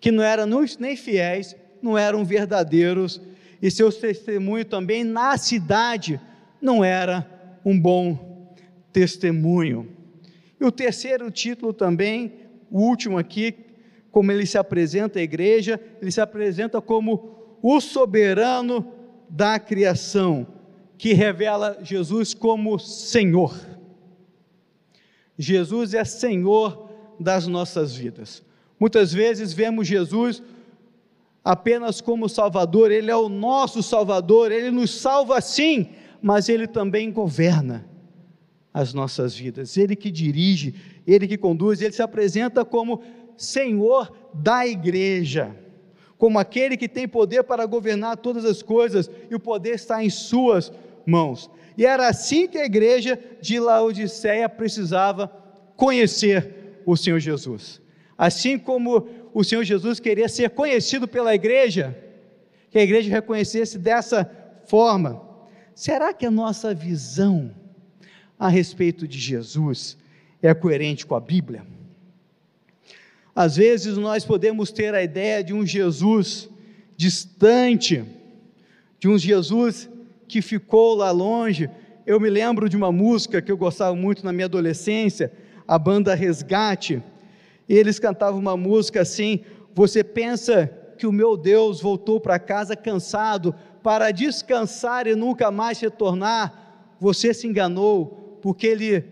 que 0.00 0.10
não 0.10 0.22
eram 0.22 0.46
nem 0.78 0.96
fiéis, 0.96 1.56
não 1.82 1.98
eram 1.98 2.24
verdadeiros, 2.24 3.20
e 3.60 3.70
seu 3.70 3.92
testemunho 3.92 4.64
também 4.64 5.04
na 5.04 5.36
cidade 5.36 6.20
não 6.60 6.84
era 6.84 7.26
um 7.64 7.78
bom 7.78 8.54
testemunho. 8.92 9.88
E 10.60 10.64
o 10.64 10.70
terceiro 10.70 11.30
título 11.30 11.72
também, 11.72 12.32
o 12.70 12.80
último 12.80 13.18
aqui, 13.18 13.54
como 14.10 14.30
ele 14.30 14.46
se 14.46 14.58
apresenta 14.58 15.18
à 15.18 15.22
igreja, 15.22 15.80
ele 16.00 16.10
se 16.10 16.20
apresenta 16.20 16.80
como 16.80 17.58
o 17.62 17.80
soberano 17.80 18.92
da 19.28 19.58
criação, 19.58 20.46
que 20.98 21.14
revela 21.14 21.78
Jesus 21.82 22.34
como 22.34 22.78
Senhor. 22.78 23.54
Jesus 25.38 25.94
é 25.94 26.04
Senhor 26.04 26.90
das 27.18 27.46
nossas 27.46 27.94
vidas. 27.94 28.42
Muitas 28.78 29.12
vezes 29.12 29.52
vemos 29.52 29.86
Jesus 29.86 30.42
apenas 31.44 32.00
como 32.00 32.28
Salvador, 32.28 32.90
Ele 32.90 33.10
é 33.10 33.16
o 33.16 33.28
nosso 33.28 33.82
Salvador, 33.82 34.52
Ele 34.52 34.70
nos 34.70 34.90
salva 35.00 35.40
sim, 35.40 35.90
mas 36.20 36.48
Ele 36.48 36.66
também 36.66 37.10
governa 37.10 37.88
as 38.72 38.94
nossas 38.94 39.34
vidas. 39.34 39.76
Ele 39.76 39.94
que 39.94 40.10
dirige, 40.10 40.74
ele 41.06 41.28
que 41.28 41.36
conduz, 41.36 41.82
ele 41.82 41.92
se 41.92 42.02
apresenta 42.02 42.64
como 42.64 43.02
Senhor 43.36 44.12
da 44.32 44.66
igreja, 44.66 45.54
como 46.16 46.38
aquele 46.38 46.76
que 46.76 46.88
tem 46.88 47.06
poder 47.06 47.42
para 47.42 47.66
governar 47.66 48.16
todas 48.16 48.44
as 48.44 48.62
coisas 48.62 49.10
e 49.30 49.34
o 49.34 49.40
poder 49.40 49.74
está 49.74 50.02
em 50.02 50.10
suas 50.10 50.72
mãos. 51.04 51.50
E 51.76 51.86
era 51.86 52.08
assim 52.08 52.46
que 52.46 52.58
a 52.58 52.64
igreja 52.64 53.18
de 53.40 53.58
Laodiceia 53.58 54.48
precisava 54.48 55.28
conhecer 55.76 56.82
o 56.84 56.96
Senhor 56.96 57.18
Jesus. 57.18 57.80
Assim 58.16 58.58
como 58.58 59.06
o 59.32 59.42
Senhor 59.42 59.64
Jesus 59.64 59.98
queria 59.98 60.28
ser 60.28 60.50
conhecido 60.50 61.08
pela 61.08 61.34
igreja, 61.34 61.96
que 62.70 62.78
a 62.78 62.82
igreja 62.82 63.10
reconhecesse 63.10 63.78
dessa 63.78 64.30
forma. 64.66 65.22
Será 65.74 66.12
que 66.12 66.26
a 66.26 66.30
nossa 66.30 66.74
visão 66.74 67.54
a 68.38 68.48
respeito 68.48 69.08
de 69.08 69.18
Jesus 69.18 69.96
é 70.42 70.52
coerente 70.52 71.06
com 71.06 71.14
a 71.14 71.20
Bíblia? 71.20 71.66
Às 73.34 73.56
vezes 73.56 73.96
nós 73.96 74.24
podemos 74.24 74.70
ter 74.70 74.94
a 74.94 75.02
ideia 75.02 75.42
de 75.42 75.54
um 75.54 75.64
Jesus 75.64 76.48
distante, 76.96 78.04
de 79.00 79.08
um 79.08 79.16
Jesus 79.16 79.88
que 80.32 80.40
ficou 80.40 80.94
lá 80.94 81.10
longe. 81.10 81.68
Eu 82.06 82.18
me 82.18 82.30
lembro 82.30 82.66
de 82.66 82.74
uma 82.74 82.90
música 82.90 83.42
que 83.42 83.52
eu 83.52 83.56
gostava 83.56 83.94
muito 83.94 84.24
na 84.24 84.32
minha 84.32 84.46
adolescência, 84.46 85.30
a 85.68 85.78
banda 85.78 86.14
Resgate. 86.14 87.02
Eles 87.68 87.98
cantavam 87.98 88.40
uma 88.40 88.56
música 88.56 89.02
assim: 89.02 89.40
Você 89.74 90.02
pensa 90.02 90.66
que 90.96 91.06
o 91.06 91.12
meu 91.12 91.36
Deus 91.36 91.82
voltou 91.82 92.18
para 92.18 92.38
casa 92.38 92.74
cansado 92.74 93.54
para 93.82 94.10
descansar 94.10 95.06
e 95.06 95.14
nunca 95.14 95.50
mais 95.50 95.78
retornar? 95.78 96.94
Você 96.98 97.34
se 97.34 97.46
enganou 97.46 98.38
porque 98.40 98.66
ele 98.66 99.04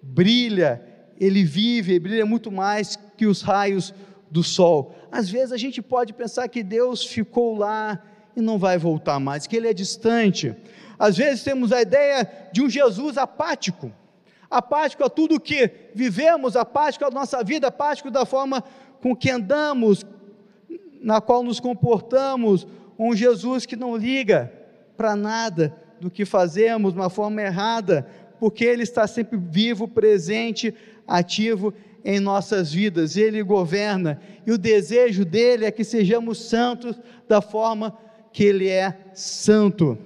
brilha, 0.00 0.80
ele 1.18 1.42
vive, 1.42 1.92
ele 1.92 2.00
brilha 2.00 2.24
muito 2.24 2.52
mais 2.52 2.96
que 3.16 3.26
os 3.26 3.42
raios 3.42 3.92
do 4.30 4.44
sol. 4.44 4.94
Às 5.10 5.28
vezes 5.28 5.50
a 5.50 5.56
gente 5.56 5.82
pode 5.82 6.12
pensar 6.12 6.46
que 6.46 6.62
Deus 6.62 7.04
ficou 7.04 7.56
lá 7.58 8.00
e 8.38 8.40
não 8.40 8.56
vai 8.56 8.78
voltar 8.78 9.18
mais, 9.18 9.48
que 9.48 9.56
ele 9.56 9.66
é 9.66 9.74
distante. 9.74 10.54
Às 10.96 11.16
vezes 11.16 11.42
temos 11.42 11.72
a 11.72 11.82
ideia 11.82 12.30
de 12.52 12.62
um 12.62 12.70
Jesus 12.70 13.18
apático, 13.18 13.92
apático 14.48 15.02
a 15.02 15.10
tudo 15.10 15.40
que 15.40 15.68
vivemos, 15.92 16.54
apático 16.54 17.04
à 17.04 17.10
nossa 17.10 17.42
vida, 17.42 17.66
apático 17.66 18.12
da 18.12 18.24
forma 18.24 18.62
com 19.02 19.14
que 19.14 19.28
andamos, 19.28 20.06
na 21.02 21.20
qual 21.20 21.42
nos 21.42 21.58
comportamos, 21.58 22.64
um 22.96 23.12
Jesus 23.12 23.66
que 23.66 23.74
não 23.74 23.96
liga 23.96 24.52
para 24.96 25.16
nada 25.16 25.76
do 26.00 26.08
que 26.08 26.24
fazemos, 26.24 26.94
uma 26.94 27.10
forma 27.10 27.42
errada, 27.42 28.08
porque 28.38 28.64
Ele 28.64 28.84
está 28.84 29.04
sempre 29.08 29.36
vivo, 29.36 29.88
presente, 29.88 30.72
ativo 31.08 31.74
em 32.04 32.20
nossas 32.20 32.72
vidas, 32.72 33.16
Ele 33.16 33.42
governa, 33.42 34.20
e 34.46 34.52
o 34.52 34.58
desejo 34.58 35.24
dele 35.24 35.64
é 35.64 35.72
que 35.72 35.82
sejamos 35.82 36.38
santos 36.38 37.00
da 37.28 37.40
forma 37.40 37.98
que 38.32 38.44
Ele 38.44 38.68
é 38.68 38.96
santo 39.14 39.98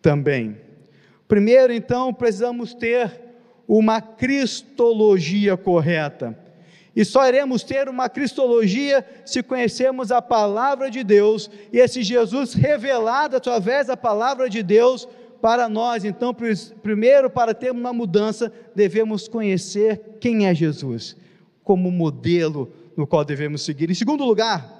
também. 0.00 0.56
Primeiro, 1.26 1.72
então, 1.72 2.12
precisamos 2.14 2.74
ter 2.74 3.20
uma 3.66 4.00
cristologia 4.00 5.56
correta. 5.56 6.38
E 6.94 7.04
só 7.04 7.28
iremos 7.28 7.62
ter 7.62 7.88
uma 7.88 8.08
cristologia 8.08 9.04
se 9.24 9.42
conhecermos 9.42 10.10
a 10.10 10.22
palavra 10.22 10.90
de 10.90 11.04
Deus 11.04 11.50
e 11.70 11.78
esse 11.78 12.02
Jesus 12.02 12.54
revelado 12.54 13.36
através 13.36 13.88
da 13.88 13.96
palavra 13.96 14.48
de 14.48 14.62
Deus 14.62 15.06
para 15.42 15.68
nós, 15.68 16.04
então, 16.04 16.34
primeiro, 16.82 17.28
para 17.28 17.52
termos 17.52 17.80
uma 17.80 17.92
mudança, 17.92 18.50
devemos 18.74 19.28
conhecer 19.28 20.16
quem 20.18 20.46
é 20.46 20.54
Jesus, 20.54 21.16
como 21.62 21.90
modelo 21.90 22.72
no 22.96 23.06
qual 23.06 23.24
devemos 23.24 23.62
seguir. 23.62 23.90
Em 23.90 23.94
segundo 23.94 24.24
lugar, 24.24 24.75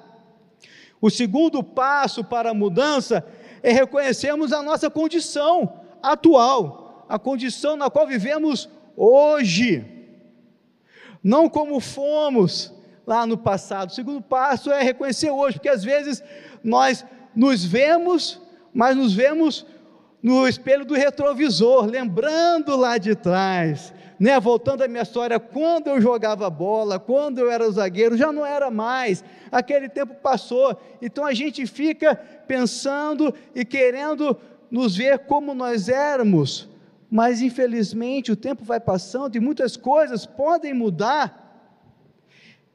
o 1.00 1.10
segundo 1.10 1.62
passo 1.62 2.24
para 2.24 2.50
a 2.50 2.54
mudança 2.54 3.26
é 3.62 3.72
reconhecermos 3.72 4.52
a 4.52 4.62
nossa 4.62 4.88
condição 4.90 5.80
atual, 6.02 7.04
a 7.08 7.18
condição 7.18 7.76
na 7.76 7.90
qual 7.90 8.06
vivemos 8.06 8.68
hoje, 8.96 9.84
não 11.22 11.48
como 11.48 11.80
fomos 11.80 12.72
lá 13.06 13.26
no 13.26 13.36
passado. 13.36 13.90
O 13.90 13.94
segundo 13.94 14.22
passo 14.22 14.70
é 14.70 14.82
reconhecer 14.82 15.30
hoje, 15.30 15.56
porque 15.56 15.68
às 15.68 15.84
vezes 15.84 16.22
nós 16.62 17.04
nos 17.34 17.64
vemos, 17.64 18.40
mas 18.72 18.96
nos 18.96 19.14
vemos 19.14 19.66
no 20.22 20.48
espelho 20.48 20.84
do 20.84 20.94
retrovisor, 20.94 21.84
lembrando 21.84 22.74
lá 22.74 22.98
de 22.98 23.14
trás, 23.14 23.92
né? 24.18 24.38
Voltando 24.40 24.82
à 24.82 24.88
minha 24.88 25.02
história, 25.02 25.38
quando 25.38 25.88
eu 25.88 26.00
jogava 26.00 26.48
bola, 26.48 26.98
quando 26.98 27.38
eu 27.38 27.50
era 27.50 27.70
zagueiro, 27.70 28.16
já 28.16 28.32
não 28.32 28.44
era 28.44 28.70
mais. 28.70 29.22
Aquele 29.50 29.88
tempo 29.88 30.14
passou. 30.14 30.80
Então 31.00 31.24
a 31.24 31.34
gente 31.34 31.66
fica 31.66 32.14
pensando 32.14 33.34
e 33.54 33.64
querendo 33.64 34.36
nos 34.70 34.96
ver 34.96 35.20
como 35.20 35.54
nós 35.54 35.88
éramos. 35.88 36.68
Mas 37.10 37.40
infelizmente 37.40 38.32
o 38.32 38.36
tempo 38.36 38.64
vai 38.64 38.80
passando 38.80 39.36
e 39.36 39.40
muitas 39.40 39.76
coisas 39.76 40.26
podem 40.26 40.74
mudar. 40.74 41.44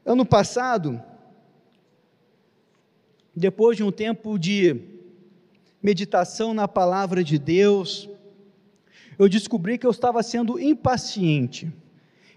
Ano 0.05 0.25
passado, 0.25 1.01
depois 3.35 3.77
de 3.77 3.83
um 3.83 3.91
tempo 3.91 4.37
de 4.37 4.81
meditação 5.81 6.53
na 6.53 6.67
palavra 6.67 7.23
de 7.23 7.37
Deus, 7.37 8.09
eu 9.17 9.29
descobri 9.29 9.77
que 9.77 9.85
eu 9.85 9.91
estava 9.91 10.21
sendo 10.23 10.59
impaciente. 10.59 11.71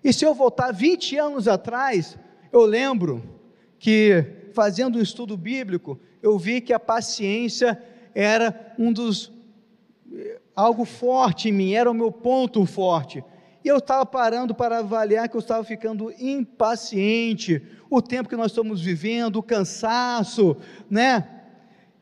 E 0.02 0.12
se 0.12 0.24
eu 0.24 0.34
voltar 0.34 0.72
20 0.72 1.16
anos 1.16 1.48
atrás, 1.48 2.18
eu 2.52 2.64
lembro 2.64 3.22
que, 3.78 4.24
fazendo 4.52 4.98
um 4.98 5.02
estudo 5.02 5.36
bíblico, 5.36 5.98
eu 6.22 6.38
vi 6.38 6.60
que 6.60 6.72
a 6.72 6.80
paciência 6.80 7.82
era 8.14 8.74
um 8.78 8.92
dos. 8.92 9.32
algo 10.54 10.84
forte 10.84 11.48
em 11.48 11.52
mim, 11.52 11.72
era 11.72 11.90
o 11.90 11.94
meu 11.94 12.12
ponto 12.12 12.64
forte. 12.66 13.24
E 13.64 13.68
eu 13.68 13.78
estava 13.78 14.04
parando 14.04 14.54
para 14.54 14.78
avaliar 14.78 15.26
que 15.26 15.36
eu 15.36 15.40
estava 15.40 15.64
ficando 15.64 16.12
impaciente, 16.18 17.62
o 17.88 18.02
tempo 18.02 18.28
que 18.28 18.36
nós 18.36 18.52
estamos 18.52 18.82
vivendo, 18.82 19.36
o 19.36 19.42
cansaço, 19.42 20.54
né? 20.90 21.26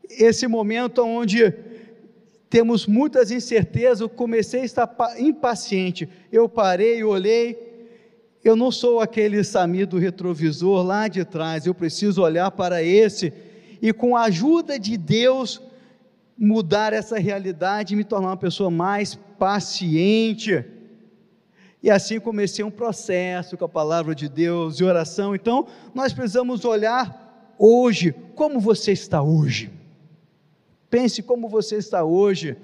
Esse 0.09 0.45
momento 0.45 1.05
onde 1.05 1.53
temos 2.53 2.85
muitas 2.85 3.31
incertezas, 3.31 3.99
eu 3.99 4.07
comecei 4.07 4.61
a 4.61 4.63
estar 4.63 4.95
impaciente. 5.17 6.07
Eu 6.31 6.47
parei, 6.47 7.03
olhei. 7.03 7.57
Eu 8.43 8.55
não 8.55 8.69
sou 8.69 8.99
aquele 8.99 9.43
Sami 9.43 9.87
do 9.87 9.97
retrovisor 9.97 10.83
lá 10.85 11.07
de 11.07 11.25
trás, 11.25 11.65
eu 11.65 11.73
preciso 11.73 12.21
olhar 12.21 12.51
para 12.51 12.83
esse 12.83 13.33
e, 13.81 13.91
com 13.91 14.15
a 14.15 14.25
ajuda 14.25 14.77
de 14.77 14.97
Deus, 14.97 15.59
mudar 16.37 16.93
essa 16.93 17.17
realidade 17.17 17.95
e 17.95 17.97
me 17.97 18.03
tornar 18.03 18.27
uma 18.27 18.37
pessoa 18.37 18.69
mais 18.69 19.15
paciente. 19.39 20.63
E 21.81 21.89
assim 21.89 22.19
comecei 22.19 22.63
um 22.63 22.69
processo 22.69 23.57
com 23.57 23.65
a 23.65 23.69
palavra 23.69 24.13
de 24.13 24.29
Deus 24.29 24.79
e 24.79 24.83
oração. 24.83 25.33
Então, 25.33 25.65
nós 25.95 26.13
precisamos 26.13 26.63
olhar 26.65 27.55
hoje, 27.57 28.13
como 28.35 28.59
você 28.59 28.91
está 28.91 29.23
hoje. 29.23 29.71
Pense 30.93 31.23
como 31.23 31.49
você 31.49 31.77
está 31.77 32.03
hoje 32.03 32.55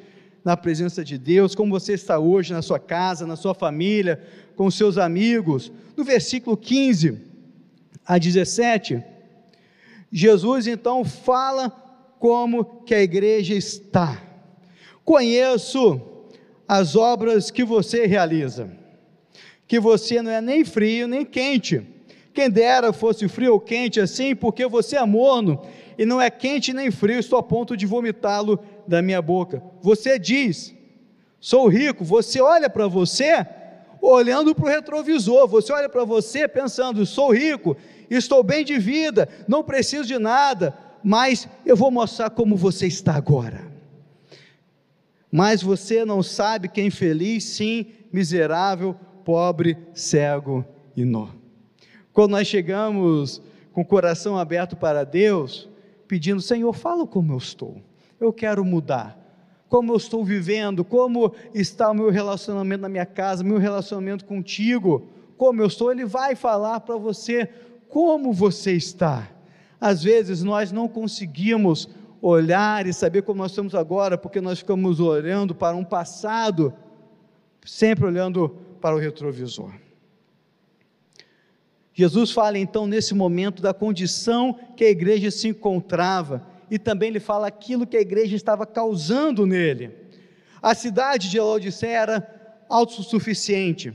na 0.45 0.55
presença 0.55 1.03
de 1.03 1.17
Deus, 1.17 1.55
como 1.55 1.71
você 1.71 1.93
está 1.93 2.19
hoje 2.19 2.53
na 2.53 2.61
sua 2.61 2.77
casa, 2.77 3.25
na 3.25 3.35
sua 3.35 3.55
família, 3.55 4.21
com 4.55 4.69
seus 4.69 4.99
amigos. 4.99 5.71
No 5.97 6.03
versículo 6.03 6.55
15 6.55 7.17
a 8.05 8.19
17, 8.19 9.03
Jesus 10.11 10.67
então 10.67 11.03
fala 11.03 11.71
como 12.19 12.83
que 12.85 12.93
a 12.93 13.01
igreja 13.01 13.55
está. 13.55 14.21
Conheço 15.03 15.99
as 16.67 16.95
obras 16.95 17.49
que 17.49 17.63
você 17.63 18.05
realiza, 18.05 18.69
que 19.67 19.79
você 19.79 20.21
não 20.21 20.29
é 20.29 20.39
nem 20.39 20.63
frio 20.63 21.07
nem 21.07 21.25
quente. 21.25 21.81
Quem 22.31 22.47
dera 22.47 22.93
fosse 22.93 23.27
frio 23.27 23.53
ou 23.53 23.59
quente 23.59 23.99
assim, 23.99 24.35
porque 24.35 24.67
você 24.67 24.97
é 24.97 25.03
morno 25.03 25.65
e 25.99 26.05
não 26.05 26.21
é 26.21 26.29
quente 26.29 26.71
nem 26.71 26.89
frio, 26.89 27.19
estou 27.19 27.37
a 27.37 27.43
ponto 27.43 27.75
de 27.75 27.85
vomitá-lo 27.85 28.57
da 28.87 29.01
minha 29.01 29.21
boca. 29.21 29.61
Você 29.81 30.17
diz, 30.17 30.73
sou 31.41 31.67
rico, 31.67 32.05
você 32.05 32.39
olha 32.39 32.69
para 32.69 32.87
você 32.87 33.45
olhando 34.01 34.55
para 34.55 34.63
o 34.63 34.69
retrovisor, 34.69 35.45
você 35.45 35.73
olha 35.73 35.89
para 35.89 36.05
você 36.05 36.47
pensando, 36.47 37.05
sou 37.05 37.33
rico, 37.33 37.75
estou 38.09 38.41
bem 38.41 38.63
de 38.63 38.79
vida, 38.79 39.27
não 39.45 39.61
preciso 39.61 40.05
de 40.05 40.17
nada, 40.17 40.73
mas 41.03 41.49
eu 41.65 41.75
vou 41.75 41.91
mostrar 41.91 42.29
como 42.29 42.55
você 42.55 42.87
está 42.87 43.15
agora. 43.15 43.69
Mas 45.29 45.61
você 45.61 46.05
não 46.05 46.23
sabe 46.23 46.69
que 46.69 46.79
é 46.79 46.85
infeliz, 46.85 47.43
sim, 47.43 47.87
miserável, 48.09 48.95
pobre, 49.25 49.77
cego 49.93 50.63
e 50.95 51.03
nó. 51.03 51.27
Quando 52.13 52.31
nós 52.31 52.47
chegamos 52.47 53.41
com 53.73 53.81
o 53.81 53.85
coração 53.85 54.37
aberto 54.37 54.77
para 54.77 55.03
Deus, 55.03 55.68
pedindo: 56.09 56.41
Senhor, 56.41 56.73
fala 56.73 57.07
como 57.07 57.31
eu 57.31 57.37
estou, 57.37 57.77
eu 58.19 58.33
quero 58.33 58.65
mudar. 58.65 59.17
Como 59.69 59.93
eu 59.93 59.97
estou 59.97 60.25
vivendo, 60.25 60.83
como 60.83 61.31
está 61.53 61.91
o 61.91 61.93
meu 61.93 62.09
relacionamento 62.09 62.81
na 62.81 62.89
minha 62.89 63.05
casa, 63.05 63.43
meu 63.43 63.59
relacionamento 63.59 64.25
contigo, 64.25 65.07
como 65.37 65.61
eu 65.61 65.67
estou, 65.67 65.91
Ele 65.91 66.05
vai 66.05 66.35
falar 66.35 66.79
para 66.79 66.97
você 66.97 67.47
como 67.87 68.33
você 68.33 68.73
está. 68.73 69.29
Às 69.79 70.03
vezes 70.03 70.43
nós 70.43 70.71
não 70.71 70.87
conseguimos 70.87 71.87
olhar 72.19 72.87
e 72.87 72.91
saber 72.91 73.21
como 73.21 73.43
nós 73.43 73.51
estamos 73.51 73.75
agora, 73.75 74.17
porque 74.17 74.41
nós 74.41 74.57
ficamos 74.57 74.99
olhando 74.99 75.53
para 75.53 75.77
um 75.77 75.85
passado, 75.85 76.73
sempre 77.63 78.05
olhando 78.05 78.49
para 78.81 78.95
o 78.95 78.99
retrovisor. 78.99 79.71
Jesus 81.99 82.31
fala 82.31 82.57
então 82.57 82.87
nesse 82.87 83.13
momento 83.13 83.61
da 83.61 83.73
condição 83.73 84.57
que 84.77 84.85
a 84.85 84.89
igreja 84.89 85.29
se 85.29 85.49
encontrava 85.49 86.47
e 86.71 86.79
também 86.79 87.09
ele 87.09 87.19
fala 87.19 87.45
aquilo 87.45 87.85
que 87.85 87.97
a 87.97 87.99
igreja 87.99 88.37
estava 88.37 88.65
causando 88.65 89.45
nele. 89.45 89.91
A 90.61 90.73
cidade 90.73 91.29
de 91.29 91.37
Laodiceia 91.37 91.97
era 91.97 92.63
autossuficiente 92.69 93.93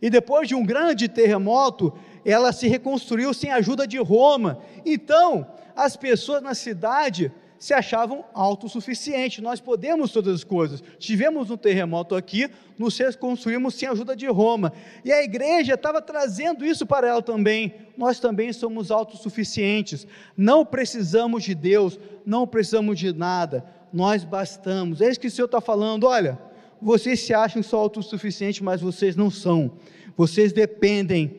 e 0.00 0.08
depois 0.08 0.46
de 0.46 0.54
um 0.54 0.64
grande 0.64 1.08
terremoto, 1.08 1.92
ela 2.24 2.52
se 2.52 2.68
reconstruiu 2.68 3.34
sem 3.34 3.50
a 3.50 3.56
ajuda 3.56 3.88
de 3.88 3.98
Roma. 3.98 4.60
Então, 4.86 5.44
as 5.74 5.96
pessoas 5.96 6.40
na 6.44 6.54
cidade 6.54 7.32
se 7.62 7.72
achavam 7.72 8.24
autossuficientes. 8.34 9.40
Nós 9.40 9.60
podemos 9.60 10.10
todas 10.10 10.34
as 10.34 10.42
coisas. 10.42 10.82
Tivemos 10.98 11.48
um 11.48 11.56
terremoto 11.56 12.16
aqui, 12.16 12.50
nos 12.76 12.98
reconstruímos 12.98 13.76
sem 13.76 13.88
a 13.88 13.92
ajuda 13.92 14.16
de 14.16 14.26
Roma. 14.26 14.72
E 15.04 15.12
a 15.12 15.22
igreja 15.22 15.74
estava 15.74 16.02
trazendo 16.02 16.66
isso 16.66 16.84
para 16.84 17.06
ela 17.06 17.22
também. 17.22 17.72
Nós 17.96 18.18
também 18.18 18.52
somos 18.52 18.90
autossuficientes. 18.90 20.08
Não 20.36 20.66
precisamos 20.66 21.44
de 21.44 21.54
Deus, 21.54 22.00
não 22.26 22.48
precisamos 22.48 22.98
de 22.98 23.12
nada. 23.12 23.64
Nós 23.92 24.24
bastamos. 24.24 25.00
É 25.00 25.08
isso 25.08 25.20
que 25.20 25.28
o 25.28 25.30
Senhor 25.30 25.46
está 25.46 25.60
falando. 25.60 26.08
Olha, 26.08 26.40
vocês 26.80 27.20
se 27.20 27.32
acham 27.32 27.62
só 27.62 27.78
autossuficientes, 27.78 28.60
mas 28.60 28.80
vocês 28.80 29.14
não 29.14 29.30
são. 29.30 29.78
Vocês 30.16 30.52
dependem 30.52 31.38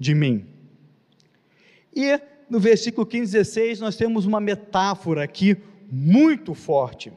de 0.00 0.16
mim. 0.16 0.46
E 1.94 2.20
no 2.50 2.58
versículo 2.58 3.06
15 3.06 3.30
16, 3.30 3.78
nós 3.78 3.94
temos 3.94 4.26
uma 4.26 4.40
metáfora 4.40 5.22
aqui 5.22 5.56
muito 5.90 6.52
forte. 6.52 7.12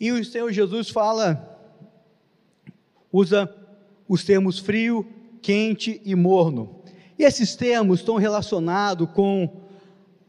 E 0.00 0.10
o 0.10 0.24
Senhor 0.24 0.50
Jesus 0.50 0.88
fala, 0.88 1.60
usa 3.12 3.54
os 4.08 4.24
termos 4.24 4.58
frio, 4.58 5.06
quente 5.42 6.00
e 6.02 6.14
morno. 6.14 6.80
E 7.18 7.24
esses 7.24 7.54
termos 7.54 8.00
estão 8.00 8.16
relacionados 8.16 9.06
com 9.10 9.60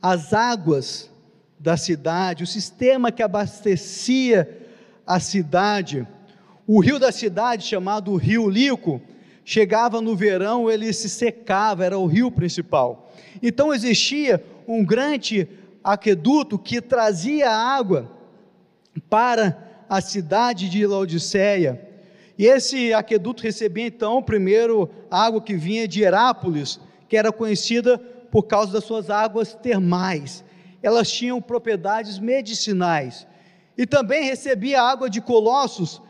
as 0.01 0.33
águas 0.33 1.09
da 1.57 1.77
cidade, 1.77 2.43
o 2.43 2.47
sistema 2.47 3.11
que 3.11 3.23
abastecia 3.23 4.67
a 5.07 5.19
cidade. 5.19 6.05
O 6.67 6.81
rio 6.81 6.99
da 6.99 7.11
cidade, 7.11 7.65
chamado 7.65 8.15
Rio 8.17 8.49
Lico, 8.49 9.01
chegava 9.51 9.99
no 9.99 10.15
verão, 10.15 10.71
ele 10.71 10.93
se 10.93 11.09
secava, 11.09 11.83
era 11.83 11.97
o 11.97 12.05
rio 12.05 12.31
principal. 12.31 13.11
Então 13.43 13.73
existia 13.73 14.41
um 14.65 14.81
grande 14.81 15.45
aqueduto 15.83 16.57
que 16.57 16.79
trazia 16.79 17.51
água 17.51 18.09
para 19.09 19.83
a 19.89 19.99
cidade 19.99 20.69
de 20.69 20.87
Laodiceia. 20.87 21.85
E 22.37 22.45
esse 22.45 22.93
aqueduto 22.93 23.43
recebia 23.43 23.87
então 23.87 24.23
primeiro 24.23 24.89
água 25.09 25.41
que 25.41 25.53
vinha 25.53 25.85
de 25.85 26.01
Herápolis, 26.01 26.79
que 27.09 27.17
era 27.17 27.29
conhecida 27.29 27.97
por 27.97 28.43
causa 28.43 28.71
das 28.71 28.85
suas 28.85 29.09
águas 29.09 29.53
termais. 29.53 30.45
elas 30.81 31.11
tinham 31.11 31.41
propriedades 31.41 32.17
medicinais. 32.17 33.27
E 33.77 33.85
também 33.85 34.23
recebia 34.23 34.81
água 34.81 35.09
de 35.09 35.19
Colossos, 35.19 36.01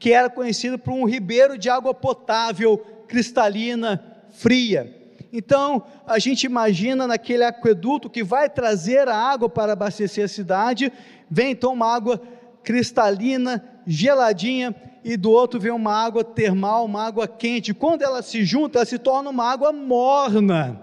que 0.00 0.14
era 0.14 0.30
conhecido 0.30 0.78
por 0.78 0.94
um 0.94 1.04
ribeiro 1.04 1.58
de 1.58 1.68
água 1.68 1.92
potável, 1.92 2.78
cristalina, 3.06 4.02
fria. 4.30 4.96
Então, 5.30 5.84
a 6.06 6.18
gente 6.18 6.44
imagina 6.44 7.06
naquele 7.06 7.44
aqueduto 7.44 8.08
que 8.08 8.24
vai 8.24 8.48
trazer 8.48 9.06
a 9.08 9.14
água 9.14 9.48
para 9.48 9.74
abastecer 9.74 10.24
a 10.24 10.28
cidade, 10.28 10.90
vem 11.30 11.50
então 11.50 11.74
uma 11.74 11.94
água 11.94 12.20
cristalina, 12.64 13.62
geladinha, 13.86 14.74
e 15.04 15.18
do 15.18 15.30
outro 15.30 15.60
vem 15.60 15.70
uma 15.70 15.94
água 15.94 16.24
termal, 16.24 16.86
uma 16.86 17.06
água 17.06 17.28
quente. 17.28 17.74
Quando 17.74 18.00
ela 18.02 18.22
se 18.22 18.42
junta, 18.42 18.78
ela 18.78 18.86
se 18.86 18.98
torna 18.98 19.28
uma 19.28 19.44
água 19.44 19.70
morna. 19.70 20.80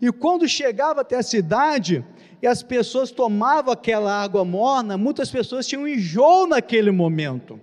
E 0.00 0.12
quando 0.12 0.48
chegava 0.48 1.00
até 1.00 1.16
a 1.16 1.22
cidade, 1.22 2.04
e 2.40 2.46
as 2.46 2.62
pessoas 2.62 3.10
tomavam 3.10 3.72
aquela 3.72 4.22
água 4.22 4.44
morna, 4.44 4.96
muitas 4.96 5.28
pessoas 5.28 5.66
tinham 5.66 5.86
enjoo 5.86 6.46
naquele 6.46 6.90
momento. 6.92 7.60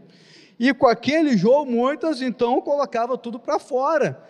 E 0.60 0.74
com 0.74 0.88
aquele 0.88 1.34
enjoo, 1.34 1.66
muitas 1.66 2.22
então 2.22 2.60
colocavam 2.62 3.18
tudo 3.18 3.40
para 3.40 3.60
fora. 3.60 4.24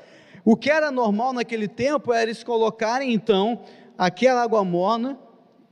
O 0.44 0.56
que 0.56 0.70
era 0.70 0.92
normal 0.92 1.34
naquele 1.34 1.68
tempo 1.68 2.14
era 2.14 2.24
eles 2.24 2.44
colocarem 2.44 3.14
então 3.14 3.62
aquela 3.98 4.44
água 4.44 4.64
morna 4.64 5.18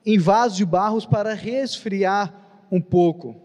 em 0.05 0.17
vasos 0.17 0.57
de 0.57 0.65
barros 0.65 1.05
para 1.05 1.33
resfriar 1.33 2.33
um 2.71 2.81
pouco. 2.81 3.35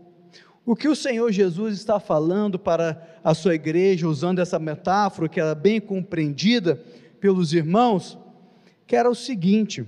O 0.64 0.76
que 0.76 0.88
o 0.88 0.94
Senhor 0.94 1.32
Jesus 1.32 1.74
está 1.74 1.98
falando 1.98 2.58
para 2.58 3.18
a 3.24 3.34
sua 3.34 3.54
igreja, 3.54 4.08
usando 4.08 4.40
essa 4.40 4.58
metáfora 4.58 5.28
que 5.28 5.40
era 5.40 5.54
bem 5.54 5.80
compreendida 5.80 6.82
pelos 7.18 7.52
irmãos, 7.52 8.18
que 8.86 8.94
era 8.94 9.10
o 9.10 9.14
seguinte: 9.14 9.86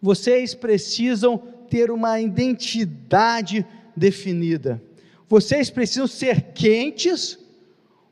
vocês 0.00 0.54
precisam 0.54 1.38
ter 1.70 1.90
uma 1.90 2.20
identidade 2.20 3.64
definida. 3.96 4.82
Vocês 5.28 5.68
precisam 5.68 6.06
ser 6.06 6.52
quentes, 6.52 7.38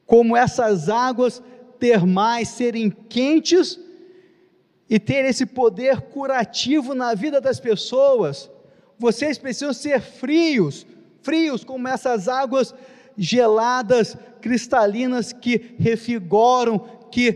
como 0.05 0.37
essas 0.37 0.89
águas 0.89 1.43
termais 1.79 2.49
serem 2.49 2.91
quentes 2.91 3.79
e 4.89 4.99
ter 4.99 5.25
esse 5.25 5.47
poder 5.47 6.01
curativo 6.03 6.95
na 6.95 7.15
vida 7.15 7.41
das 7.41 7.59
pessoas. 7.59 8.51
Vocês 8.99 9.37
precisam 9.37 9.73
ser 9.73 10.01
frios, 10.01 10.87
frios 11.23 11.65
como 11.65 11.89
essas 11.89 12.29
águas 12.29 12.75
geladas, 13.17 14.17
cristalinas 14.41 15.33
que 15.33 15.75
refigoram, 15.79 16.79
que 17.11 17.33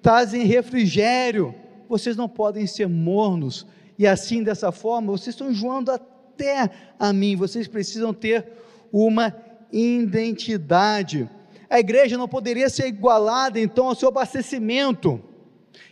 trazem 0.00 0.44
refrigério. 0.44 1.54
Vocês 1.88 2.16
não 2.16 2.28
podem 2.28 2.66
ser 2.66 2.88
mornos. 2.88 3.66
E 3.98 4.06
assim, 4.06 4.42
dessa 4.42 4.72
forma, 4.72 5.12
vocês 5.12 5.34
estão 5.34 5.50
enjoando 5.50 5.90
até 5.90 6.70
a 6.98 7.12
mim. 7.12 7.36
Vocês 7.36 7.68
precisam 7.68 8.14
ter 8.14 8.46
uma 8.96 9.34
identidade. 9.72 11.28
A 11.68 11.80
igreja 11.80 12.16
não 12.16 12.28
poderia 12.28 12.70
ser 12.70 12.86
igualada 12.86 13.58
então 13.58 13.88
ao 13.88 13.94
seu 13.96 14.08
abastecimento, 14.08 15.20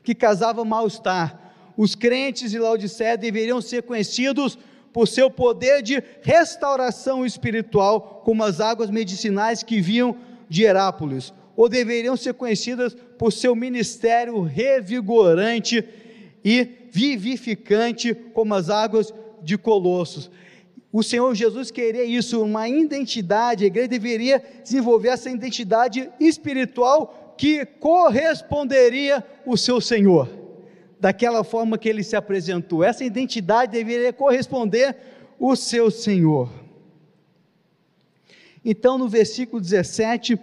que 0.05 0.15
causava 0.15 0.65
mal-estar. 0.65 1.53
Os 1.77 1.97
crentes 1.97 2.53
de 2.53 2.61
Laodiceia 2.61 3.19
deveriam 3.19 3.61
ser 3.61 3.83
conhecidos 3.83 4.57
por 4.93 5.09
seu 5.09 5.29
poder 5.29 5.83
de 5.83 6.01
restauração 6.23 7.27
espiritual, 7.27 8.23
como 8.25 8.45
as 8.45 8.61
águas 8.61 8.89
medicinais 8.89 9.65
que 9.65 9.81
vinham 9.81 10.17
de 10.49 10.63
Herápolis, 10.63 11.35
ou 11.57 11.69
deveriam 11.69 12.17
ser 12.17 12.35
conhecidas 12.35 12.95
por 13.19 13.33
seu 13.33 13.57
ministério 13.57 14.41
revigorante 14.43 15.85
e 16.45 16.69
vivificante, 16.93 18.15
como 18.15 18.55
as 18.55 18.71
águas 18.71 19.13
de 19.43 19.59
Colossos 19.59 20.31
o 20.93 21.03
Senhor 21.03 21.35
Jesus 21.35 21.71
queria 21.71 22.05
isso, 22.05 22.43
uma 22.43 22.69
identidade, 22.69 23.65
a 23.65 23.67
igreja 23.67 23.89
deveria 23.89 24.45
desenvolver 24.63 25.09
essa 25.09 25.31
identidade 25.31 26.11
espiritual 26.21 27.35
que 27.39 27.65
corresponderia 27.65 29.25
o 29.47 29.57
seu 29.57 29.81
Senhor, 29.81 30.29
daquela 31.01 31.43
forma 31.43 31.79
que 31.79 31.89
ele 31.89 32.03
se 32.03 32.15
apresentou. 32.15 32.85
Essa 32.85 33.05
identidade 33.05 33.73
deveria 33.73 34.13
corresponder 34.13 34.95
o 35.39 35.57
seu 35.57 35.91
Senhor. 35.91 36.51
Então, 38.63 38.99
no 38.99 39.09
versículo 39.09 39.63
17, 39.63 40.39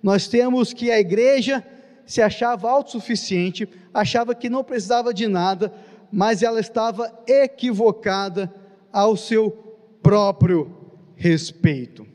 nós 0.00 0.28
temos 0.28 0.72
que 0.72 0.92
a 0.92 1.00
igreja 1.00 1.66
se 2.06 2.22
achava 2.22 2.70
autossuficiente, 2.70 3.68
achava 3.92 4.32
que 4.32 4.48
não 4.48 4.62
precisava 4.62 5.12
de 5.12 5.26
nada, 5.26 5.72
mas 6.10 6.42
ela 6.42 6.60
estava 6.60 7.12
equivocada 7.26 8.54
ao 8.92 9.16
seu 9.16 9.67
próprio 10.02 10.74
respeito. 11.16 12.06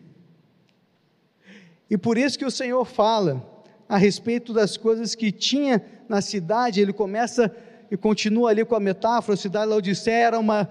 E 1.89 1.97
por 1.97 2.17
isso 2.17 2.39
que 2.39 2.45
o 2.45 2.51
Senhor 2.51 2.85
fala 2.85 3.45
a 3.87 3.97
respeito 3.97 4.53
das 4.53 4.77
coisas 4.77 5.13
que 5.13 5.31
tinha 5.31 5.83
na 6.09 6.21
cidade, 6.21 6.81
ele 6.81 6.93
começa 6.93 7.55
e 7.91 7.97
continua 7.97 8.49
ali 8.49 8.65
com 8.65 8.75
a 8.75 8.79
metáfora, 8.79 9.35
a 9.35 9.37
cidade 9.37 9.65
de 9.65 9.71
Laodiceia 9.71 10.25
era 10.25 10.39
uma 10.39 10.67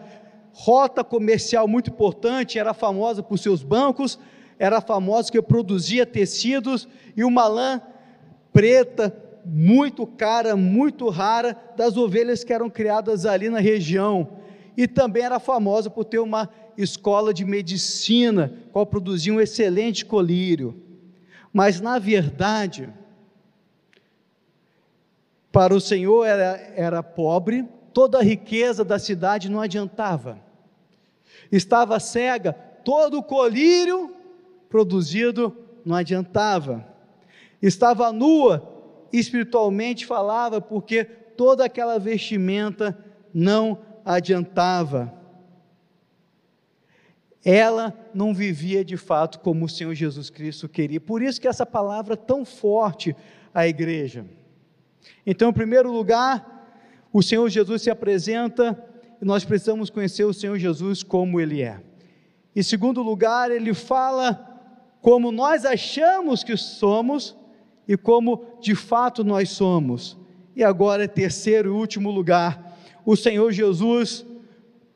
rota 0.53 1.05
comercial 1.05 1.69
muito 1.69 1.91
importante, 1.91 2.59
era 2.59 2.75
famosa 2.75 3.23
por 3.23 3.39
seus 3.39 3.63
bancos, 3.63 4.19
era 4.59 4.81
famosa 4.81 5.31
que 5.31 5.41
produzia 5.41 6.05
tecidos 6.05 6.89
e 7.17 7.25
uma 7.25 7.47
lã 7.47 7.81
preta 8.53 9.17
muito 9.45 10.07
cara, 10.07 10.57
muito 10.57 11.09
rara 11.09 11.57
das 11.77 11.97
ovelhas 11.97 12.45
que 12.45 12.53
eram 12.53 12.71
criadas 12.71 13.27
ali 13.27 13.49
na 13.49 13.59
região. 13.61 14.39
E 14.77 14.87
também 14.87 15.25
era 15.25 15.39
famosa 15.39 15.91
por 15.91 16.05
ter 16.05 16.19
uma 16.19 16.49
escola 16.77 17.33
de 17.33 17.45
medicina, 17.45 18.53
qual 18.73 18.87
produzia 18.87 19.33
um 19.33 19.41
excelente 19.41 20.05
colírio. 20.05 20.81
Mas, 21.53 21.81
na 21.81 21.99
verdade, 21.99 22.89
para 25.51 25.75
o 25.75 25.81
Senhor 25.81 26.25
era, 26.25 26.73
era 26.75 27.03
pobre, 27.03 27.69
toda 27.93 28.19
a 28.19 28.23
riqueza 28.23 28.85
da 28.85 28.99
cidade 28.99 29.51
não 29.51 29.61
adiantava. 29.61 30.39
Estava 31.51 32.01
cega, 32.01 32.53
todo 32.53 33.19
o 33.19 33.23
colírio 33.23 34.15
produzido 34.69 35.55
não 35.85 35.95
adiantava. 35.95 36.87
Estava 37.61 38.13
nua, 38.13 38.67
espiritualmente 39.13 40.07
falava, 40.07 40.61
porque 40.61 41.05
toda 41.05 41.67
aquela 41.67 41.99
vestimenta 41.99 42.99
não 43.33 43.79
adiantava 44.05 45.22
ela 47.45 47.93
não 48.15 48.33
vivia 48.33 48.85
de 48.85 48.97
fato 48.97 49.41
como 49.41 49.65
o 49.65 49.69
Senhor 49.69 49.95
Jesus 49.95 50.31
Cristo 50.31 50.69
queria. 50.69 51.01
Por 51.01 51.23
isso 51.23 51.41
que 51.41 51.49
essa 51.49 51.67
palavra 51.67 52.15
é 52.15 52.17
tão 52.17 52.45
forte 52.45 53.17
à 53.53 53.67
igreja. 53.67 54.25
Então, 55.27 55.51
em 55.51 55.53
primeiro 55.53 55.91
lugar, 55.91 56.53
o 57.13 57.23
Senhor 57.23 57.49
Jesus 57.49 57.83
se 57.83 57.91
apresenta 57.91 58.79
e 59.21 59.25
nós 59.25 59.45
precisamos 59.45 59.91
conhecer 59.91 60.25
o 60.25 60.33
Senhor 60.33 60.59
Jesus 60.59 61.03
como 61.03 61.41
ele 61.41 61.63
é. 61.63 61.81
Em 62.55 62.63
segundo 62.63 63.03
lugar, 63.03 63.51
ele 63.51 63.75
fala 63.75 64.49
como 65.01 65.33
nós 65.33 65.65
achamos 65.65 66.45
que 66.45 66.57
somos 66.57 67.37
e 67.89 67.97
como 67.97 68.45
de 68.61 68.75
fato 68.75 69.25
nós 69.25 69.51
somos. 69.51 70.17
E 70.55 70.63
agora, 70.63 71.09
terceiro 71.09 71.71
e 71.71 71.73
último 71.73 72.11
lugar, 72.11 72.79
o 73.05 73.17
Senhor 73.17 73.51
Jesus 73.53 74.25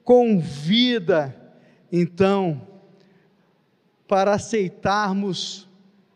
convida 0.05 1.35
então, 2.01 2.61
para 4.07 4.35
aceitarmos 4.35 5.67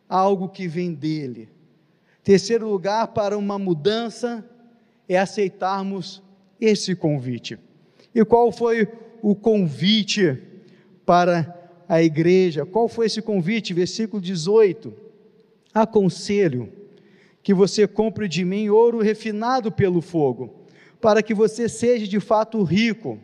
algo 0.08 0.48
que 0.48 0.68
vem 0.68 0.92
dele. 0.92 1.48
Terceiro 2.22 2.68
lugar, 2.68 3.08
para 3.08 3.38
uma 3.38 3.58
mudança, 3.58 4.44
é 5.08 5.18
aceitarmos 5.18 6.22
esse 6.60 6.94
convite. 6.94 7.58
E 8.14 8.24
qual 8.24 8.52
foi 8.52 8.88
o 9.22 9.34
convite 9.34 10.38
para 11.06 11.56
a 11.88 12.02
igreja? 12.02 12.66
Qual 12.66 12.86
foi 12.86 13.06
esse 13.06 13.22
convite? 13.22 13.72
Versículo 13.72 14.20
18: 14.20 14.92
Aconselho 15.72 16.70
que 17.42 17.54
você 17.54 17.86
compre 17.88 18.28
de 18.28 18.44
mim 18.44 18.68
ouro 18.68 19.00
refinado 19.00 19.72
pelo 19.72 20.02
fogo, 20.02 20.66
para 21.00 21.22
que 21.22 21.32
você 21.32 21.68
seja 21.70 22.06
de 22.06 22.20
fato 22.20 22.62
rico 22.62 23.18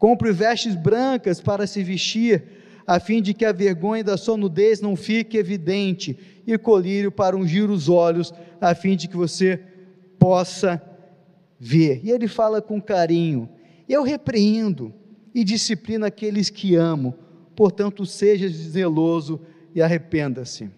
Compre 0.00 0.32
vestes 0.32 0.74
brancas 0.74 1.42
para 1.42 1.66
se 1.66 1.84
vestir, 1.84 2.42
a 2.86 2.98
fim 2.98 3.20
de 3.20 3.34
que 3.34 3.44
a 3.44 3.52
vergonha 3.52 4.02
da 4.02 4.16
sua 4.16 4.34
nudez 4.34 4.80
não 4.80 4.96
fique 4.96 5.36
evidente, 5.36 6.18
e 6.46 6.56
colírio 6.56 7.12
para 7.12 7.36
ungir 7.36 7.70
os 7.70 7.86
olhos, 7.86 8.32
a 8.58 8.74
fim 8.74 8.96
de 8.96 9.06
que 9.06 9.16
você 9.16 9.60
possa 10.18 10.82
ver. 11.58 12.00
E 12.02 12.10
ele 12.10 12.26
fala 12.26 12.62
com 12.62 12.80
carinho: 12.80 13.46
Eu 13.86 14.02
repreendo 14.02 14.90
e 15.34 15.44
disciplino 15.44 16.06
aqueles 16.06 16.48
que 16.48 16.76
amo, 16.76 17.14
portanto, 17.54 18.06
seja 18.06 18.48
zeloso 18.48 19.42
e 19.74 19.82
arrependa-se. 19.82 20.70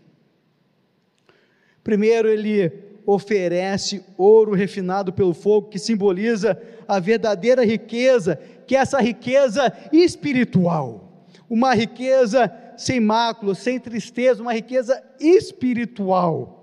Primeiro, 1.85 2.29
ele 2.29 2.73
oferece 3.07 4.03
ouro 4.19 4.53
refinado 4.53 5.13
pelo 5.13 5.33
fogo, 5.33 5.69
que 5.69 5.79
simboliza 5.79 6.61
a 6.87 6.99
verdadeira 6.99 7.65
riqueza 7.65 8.39
que 8.66 8.77
é 8.77 8.81
essa 8.81 9.01
riqueza 9.01 9.72
espiritual, 9.92 11.27
uma 11.48 11.75
riqueza 11.75 12.53
sem 12.77 13.01
mácula, 13.01 13.55
sem 13.55 13.79
tristeza, 13.79 14.42
uma 14.42 14.55
riqueza 14.55 15.03
espiritual. 15.20 16.59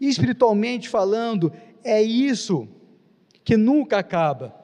Espiritualmente 0.00 0.88
falando, 0.88 1.52
é 1.82 2.02
isso 2.02 2.68
que 3.44 3.56
nunca 3.56 3.98
acaba. 3.98 4.54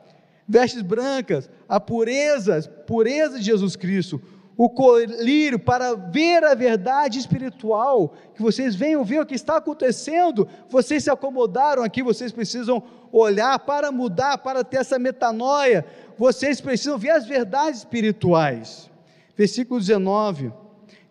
Vestes 0.46 0.82
brancas, 0.82 1.48
a 1.68 1.80
pureza, 1.80 2.60
pureza 2.86 3.38
de 3.38 3.44
Jesus 3.44 3.76
Cristo, 3.76 4.20
o 4.56 4.68
colírio 4.68 5.58
para 5.58 5.94
ver 5.94 6.44
a 6.44 6.54
verdade 6.54 7.18
espiritual, 7.18 8.14
que 8.34 8.42
vocês 8.42 8.74
venham 8.74 9.04
ver 9.04 9.20
o 9.20 9.26
que 9.26 9.34
está 9.34 9.56
acontecendo. 9.56 10.46
Vocês 10.68 11.04
se 11.04 11.10
acomodaram 11.10 11.82
aqui, 11.82 12.02
vocês 12.02 12.32
precisam 12.32 12.82
olhar 13.10 13.58
para 13.60 13.90
mudar, 13.90 14.38
para 14.38 14.62
ter 14.62 14.78
essa 14.78 14.98
metanoia. 14.98 15.84
Vocês 16.18 16.60
precisam 16.60 16.98
ver 16.98 17.10
as 17.10 17.26
verdades 17.26 17.80
espirituais. 17.80 18.90
Versículo 19.36 19.80
19 19.80 20.52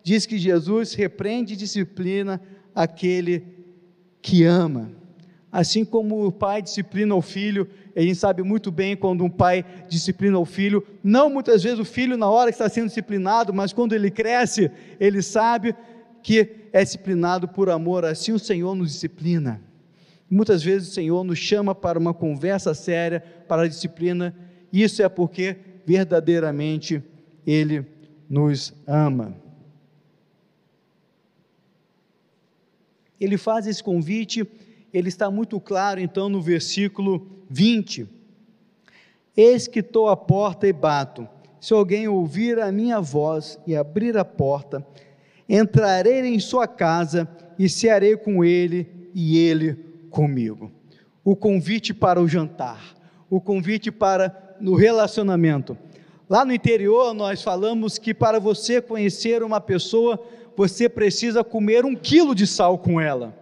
diz 0.02 0.26
que 0.26 0.38
Jesus 0.38 0.94
repreende 0.94 1.54
e 1.54 1.56
disciplina 1.56 2.40
aquele 2.74 3.44
que 4.20 4.44
ama. 4.44 4.90
Assim 5.50 5.84
como 5.84 6.26
o 6.26 6.32
pai 6.32 6.62
disciplina 6.62 7.14
o 7.14 7.20
filho, 7.20 7.68
a 7.94 8.00
gente 8.00 8.14
sabe 8.14 8.42
muito 8.42 8.70
bem 8.70 8.96
quando 8.96 9.24
um 9.24 9.30
pai 9.30 9.64
disciplina 9.88 10.38
o 10.38 10.44
filho, 10.44 10.86
não 11.02 11.28
muitas 11.28 11.62
vezes 11.62 11.78
o 11.78 11.84
filho 11.84 12.16
na 12.16 12.28
hora 12.28 12.50
que 12.50 12.54
está 12.54 12.68
sendo 12.68 12.88
disciplinado, 12.88 13.52
mas 13.52 13.72
quando 13.72 13.94
ele 13.94 14.10
cresce, 14.10 14.70
ele 14.98 15.20
sabe 15.22 15.74
que 16.22 16.68
é 16.72 16.82
disciplinado 16.82 17.48
por 17.48 17.68
amor, 17.68 18.04
assim 18.04 18.32
o 18.32 18.38
Senhor 18.38 18.74
nos 18.74 18.92
disciplina. 18.92 19.60
Muitas 20.30 20.62
vezes 20.62 20.88
o 20.88 20.92
Senhor 20.92 21.22
nos 21.24 21.38
chama 21.38 21.74
para 21.74 21.98
uma 21.98 22.14
conversa 22.14 22.72
séria, 22.72 23.22
para 23.46 23.62
a 23.62 23.68
disciplina, 23.68 24.34
isso 24.72 25.02
é 25.02 25.08
porque 25.08 25.56
verdadeiramente 25.84 27.02
Ele 27.46 27.84
nos 28.28 28.72
ama. 28.86 29.36
Ele 33.20 33.36
faz 33.36 33.66
esse 33.66 33.82
convite 33.82 34.48
ele 34.92 35.08
está 35.08 35.30
muito 35.30 35.58
claro 35.58 36.00
então 36.00 36.28
no 36.28 36.40
versículo 36.40 37.26
20: 37.48 38.06
Eis 39.36 39.66
que 39.66 39.80
estou 39.80 40.08
à 40.08 40.16
porta 40.16 40.66
e 40.66 40.72
bato. 40.72 41.26
Se 41.60 41.72
alguém 41.72 42.08
ouvir 42.08 42.58
a 42.58 42.72
minha 42.72 43.00
voz 43.00 43.58
e 43.66 43.76
abrir 43.76 44.16
a 44.16 44.24
porta, 44.24 44.84
entrarei 45.48 46.20
em 46.26 46.40
sua 46.40 46.66
casa 46.66 47.28
e 47.58 47.68
cearei 47.68 48.16
com 48.16 48.44
ele 48.44 49.10
e 49.14 49.38
ele 49.38 49.74
comigo. 50.10 50.72
O 51.24 51.36
convite 51.36 51.94
para 51.94 52.20
o 52.20 52.26
jantar, 52.26 52.96
o 53.30 53.40
convite 53.40 53.92
para 53.92 54.56
no 54.60 54.74
relacionamento. 54.74 55.76
Lá 56.28 56.44
no 56.44 56.52
interior 56.52 57.14
nós 57.14 57.42
falamos 57.42 57.98
que 57.98 58.12
para 58.12 58.40
você 58.40 58.80
conhecer 58.80 59.42
uma 59.42 59.60
pessoa, 59.60 60.20
você 60.56 60.88
precisa 60.88 61.44
comer 61.44 61.84
um 61.84 61.94
quilo 61.94 62.34
de 62.34 62.46
sal 62.46 62.78
com 62.78 63.00
ela. 63.00 63.41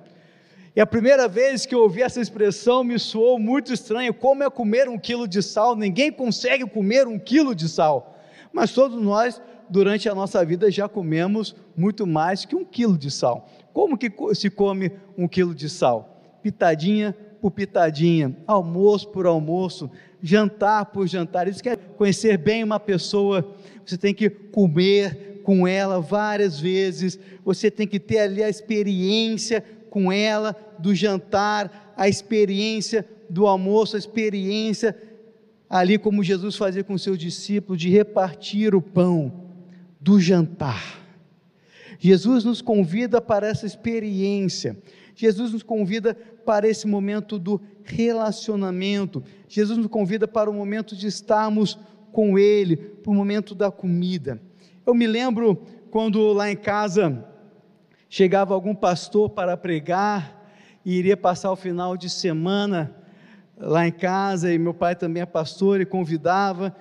E 0.75 0.81
a 0.81 0.87
primeira 0.87 1.27
vez 1.27 1.67
que 1.67 1.75
eu 1.75 1.81
ouvi 1.81 2.03
essa 2.03 2.21
expressão 2.21 2.85
me 2.85 2.99
soou 2.99 3.39
muito 3.39 3.73
estranho. 3.73 4.15
Como 4.15 4.45
é 4.45 4.51
comer 4.51 4.89
um 4.89 4.99
quilo 4.99 5.27
de 5.27 5.43
sal? 5.43 5.75
Ninguém 5.75 6.13
consegue 6.13 6.65
comer 6.65 7.09
um 7.09 7.19
quilo 7.19 7.55
de 7.55 7.69
sal. 7.69 8.17
Mas 8.53 8.73
todos 8.73 9.01
nós, 9.03 9.43
durante 9.69 10.09
a 10.09 10.15
nossa 10.15 10.45
vida, 10.45 10.71
já 10.71 10.89
comemos 10.89 11.57
muito 11.77 12.07
mais 12.07 12.45
que 12.45 12.55
um 12.55 12.65
quilo 12.65 12.97
de 12.97 13.11
sal. 13.11 13.49
Como 13.73 13.99
que 13.99 14.13
se 14.35 14.49
come 14.49 14.93
um 15.19 15.27
quilo 15.27 15.55
de 15.55 15.69
sal? 15.69 16.39
Pitadinha 16.41 17.17
por 17.41 17.51
pitadinha, 17.51 18.37
almoço 18.47 19.09
por 19.09 19.27
almoço, 19.27 19.91
jantar 20.23 20.87
por 20.87 21.09
jantar. 21.09 21.49
Isso 21.49 21.63
quer 21.63 21.77
conhecer 21.97 22.37
bem 22.37 22.63
uma 22.63 22.79
pessoa. 22.79 23.57
Você 23.85 23.97
tem 23.97 24.15
que 24.15 24.29
comer 24.31 25.41
com 25.43 25.67
ela 25.67 26.01
várias 26.01 26.61
vezes. 26.61 27.19
Você 27.45 27.71
tem 27.71 27.87
que 27.87 27.99
ter 27.99 28.19
ali 28.19 28.43
a 28.43 28.49
experiência 28.49 29.65
com 29.91 30.11
ela, 30.11 30.57
do 30.79 30.95
jantar, 30.95 31.93
a 31.97 32.09
experiência 32.09 33.07
do 33.29 33.47
almoço, 33.47 33.97
a 33.97 33.99
experiência 33.99 34.97
ali 35.69 35.99
como 35.99 36.25
Jesus 36.25 36.57
fazia 36.57 36.83
com 36.83 36.97
seus 36.97 37.19
discípulos, 37.19 37.81
de 37.81 37.91
repartir 37.91 38.75
o 38.75 38.81
pão 38.81 39.33
do 40.01 40.19
jantar. 40.19 41.01
Jesus 41.99 42.45
nos 42.45 42.63
convida 42.63 43.21
para 43.21 43.47
essa 43.47 43.67
experiência. 43.67 44.77
Jesus 45.15 45.53
nos 45.53 45.63
convida 45.63 46.15
para 46.47 46.67
esse 46.67 46.87
momento 46.87 47.39
do 47.39 47.61
relacionamento. 47.85 49.23
Jesus 49.47 49.79
nos 49.79 49.87
convida 49.87 50.27
para 50.27 50.51
o 50.51 50.55
momento 50.55 50.97
de 50.97 51.07
estarmos 51.07 51.79
com 52.11 52.39
Ele, 52.39 52.77
para 52.77 53.13
o 53.13 53.15
momento 53.15 53.55
da 53.55 53.71
comida. 53.71 54.41
Eu 54.85 54.95
me 54.95 55.07
lembro 55.07 55.63
quando 55.91 56.33
lá 56.33 56.51
em 56.51 56.57
casa 56.57 57.25
chegava 58.11 58.53
algum 58.53 58.75
pastor 58.75 59.31
para 59.31 59.57
pregar 59.57 60.37
e 60.85 60.99
iria 60.99 61.17
passar 61.17 61.53
o 61.53 61.57
final 61.57 61.97
de 61.97 62.11
semana 62.11 62.93
lá 63.57 63.87
em 63.87 63.93
casa, 63.93 64.53
e 64.53 64.59
meu 64.59 64.75
pai 64.75 64.97
também 64.97 65.23
é 65.23 65.27
pastor 65.27 65.81
e 65.81 65.87
convidava, 65.87 66.75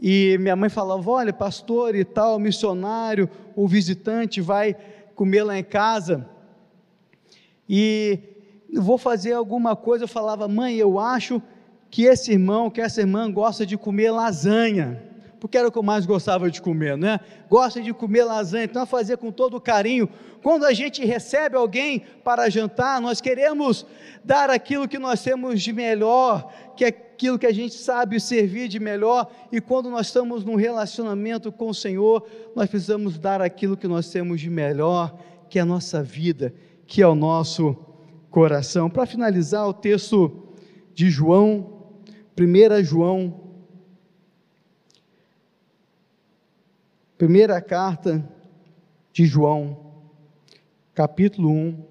e 0.00 0.38
minha 0.40 0.56
mãe 0.56 0.70
falava: 0.70 1.10
Olha, 1.10 1.32
pastor 1.32 1.94
e 1.94 2.04
tal, 2.04 2.38
missionário, 2.38 3.28
o 3.54 3.68
visitante 3.68 4.40
vai 4.40 4.74
comer 5.14 5.42
lá 5.42 5.58
em 5.58 5.64
casa, 5.64 6.26
e 7.68 8.18
vou 8.74 8.96
fazer 8.96 9.34
alguma 9.34 9.76
coisa. 9.76 10.04
Eu 10.04 10.08
falava: 10.08 10.48
Mãe, 10.48 10.76
eu 10.76 10.98
acho 10.98 11.42
que 11.90 12.04
esse 12.04 12.32
irmão, 12.32 12.70
que 12.70 12.80
essa 12.80 13.02
irmã 13.02 13.30
gosta 13.30 13.66
de 13.66 13.76
comer 13.76 14.12
lasanha 14.12 15.09
porque 15.40 15.56
era 15.56 15.66
o 15.66 15.72
que 15.72 15.78
eu 15.78 15.82
mais 15.82 16.04
gostava 16.04 16.50
de 16.50 16.60
comer, 16.60 16.96
né? 16.96 17.18
Gosta 17.48 17.80
de 17.80 17.92
comer 17.94 18.24
lasanha, 18.24 18.64
então 18.64 18.84
fazer 18.84 19.16
com 19.16 19.32
todo 19.32 19.60
carinho. 19.60 20.08
Quando 20.42 20.64
a 20.66 20.72
gente 20.72 21.04
recebe 21.04 21.56
alguém 21.56 22.02
para 22.22 22.50
jantar, 22.50 23.00
nós 23.00 23.20
queremos 23.20 23.86
dar 24.22 24.50
aquilo 24.50 24.86
que 24.86 24.98
nós 24.98 25.22
temos 25.22 25.62
de 25.62 25.72
melhor, 25.72 26.52
que 26.76 26.84
é 26.84 26.88
aquilo 26.88 27.38
que 27.38 27.46
a 27.46 27.52
gente 27.52 27.74
sabe 27.74 28.20
servir 28.20 28.68
de 28.68 28.78
melhor, 28.78 29.30
e 29.50 29.60
quando 29.60 29.90
nós 29.90 30.06
estamos 30.06 30.44
num 30.44 30.56
relacionamento 30.56 31.50
com 31.50 31.70
o 31.70 31.74
Senhor, 31.74 32.26
nós 32.54 32.68
precisamos 32.68 33.18
dar 33.18 33.40
aquilo 33.40 33.76
que 33.76 33.88
nós 33.88 34.10
temos 34.10 34.40
de 34.40 34.50
melhor, 34.50 35.18
que 35.48 35.58
é 35.58 35.62
a 35.62 35.66
nossa 35.66 36.02
vida, 36.02 36.54
que 36.86 37.00
é 37.02 37.08
o 37.08 37.14
nosso 37.14 37.76
coração. 38.30 38.88
Para 38.88 39.06
finalizar, 39.06 39.66
o 39.66 39.72
texto 39.72 40.48
de 40.94 41.10
João, 41.10 41.80
1 42.38 42.84
João 42.84 43.49
Primeira 47.20 47.60
carta 47.60 48.26
de 49.12 49.26
João, 49.26 49.92
capítulo 50.94 51.50
1, 51.50 51.84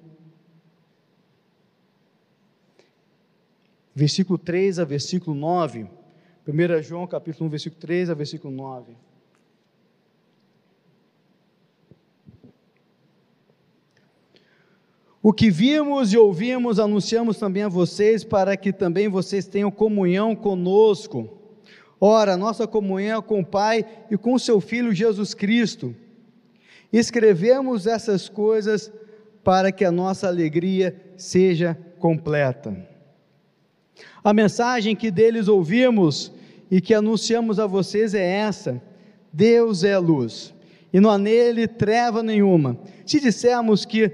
versículo 3.93 4.39
3 4.39 4.79
a 4.79 4.85
versículo 4.85 5.37
9. 5.37 5.87
1 6.47 6.81
João, 6.81 7.05
capítulo 7.05 7.45
1, 7.45 7.49
versículo 7.51 7.79
3 7.79 8.09
a 8.09 8.15
versículo 8.15 8.51
9. 8.51 8.97
O 15.21 15.31
que 15.31 15.51
vimos 15.51 16.11
e 16.11 16.17
ouvimos, 16.17 16.79
anunciamos 16.79 17.37
também 17.37 17.61
a 17.61 17.69
vocês, 17.69 18.23
para 18.23 18.57
que 18.57 18.73
também 18.73 19.07
vocês 19.07 19.45
tenham 19.45 19.69
comunhão 19.69 20.35
conosco. 20.35 21.38
Ora, 22.01 22.37
nossa 22.37 22.65
comunhão 22.65 23.19
é 23.19 23.21
com 23.21 23.41
o 23.41 23.45
Pai 23.45 23.85
e 24.09 24.17
com 24.17 24.39
seu 24.39 24.61
Filho 24.61 24.93
Jesus 24.93 25.33
Cristo. 25.33 25.93
Escrevemos 26.91 27.85
essas 27.85 28.29
coisas 28.29 28.91
para 29.43 29.71
que 29.71 29.83
a 29.83 29.91
nossa 29.91 30.27
alegria 30.27 30.95
seja 31.17 31.77
completa. 31.99 32.75
A 34.23 34.33
mensagem 34.33 34.95
que 34.95 35.11
deles 35.11 35.47
ouvimos 35.47 36.31
e 36.71 36.79
que 36.79 36.93
anunciamos 36.93 37.59
a 37.59 37.67
vocês 37.67 38.13
é 38.13 38.25
essa: 38.25 38.81
Deus 39.31 39.83
é 39.83 39.97
luz, 39.97 40.53
e 40.93 40.99
não 40.99 41.09
há 41.09 41.17
nele 41.17 41.67
treva 41.67 42.23
nenhuma. 42.23 42.77
Se 43.05 43.19
dissermos 43.19 43.85
que 43.85 44.11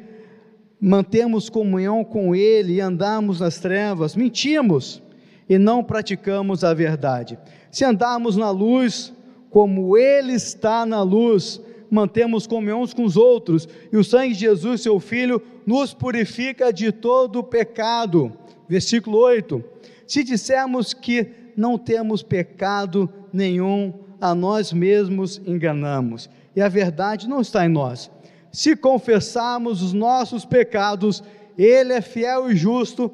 mantemos 0.79 1.49
comunhão 1.49 2.03
com 2.03 2.35
Ele 2.35 2.73
e 2.73 2.81
andamos 2.81 3.39
nas 3.39 3.59
trevas, 3.59 4.15
mentimos 4.15 5.01
e 5.47 5.57
não 5.57 5.83
praticamos 5.83 6.63
a 6.63 6.73
verdade. 6.73 7.37
Se 7.75 7.83
andarmos 7.83 8.37
na 8.37 8.49
luz, 8.51 9.11
como 9.49 9.97
Ele 9.97 10.31
está 10.31 10.85
na 10.85 11.03
luz, 11.03 11.59
mantemos 11.91 12.47
comunhão 12.47 12.81
uns 12.81 12.93
com 12.93 13.03
os 13.03 13.17
outros, 13.17 13.67
e 13.91 13.97
o 13.97 14.03
sangue 14.03 14.33
de 14.33 14.39
Jesus, 14.39 14.79
seu 14.79 14.97
Filho, 14.97 15.41
nos 15.65 15.93
purifica 15.93 16.71
de 16.71 16.93
todo 16.93 17.43
pecado. 17.43 18.31
Versículo 18.65 19.17
8: 19.17 19.61
Se 20.07 20.23
dissermos 20.23 20.93
que 20.93 21.27
não 21.57 21.77
temos 21.77 22.23
pecado 22.23 23.09
nenhum, 23.33 23.93
a 24.21 24.33
nós 24.33 24.71
mesmos 24.71 25.41
enganamos, 25.45 26.29
e 26.55 26.61
a 26.61 26.69
verdade 26.69 27.27
não 27.27 27.41
está 27.41 27.65
em 27.65 27.69
nós. 27.69 28.09
Se 28.53 28.73
confessarmos 28.77 29.81
os 29.81 29.91
nossos 29.91 30.45
pecados, 30.45 31.21
Ele 31.57 31.91
é 31.91 31.99
fiel 31.99 32.49
e 32.49 32.55
justo 32.55 33.11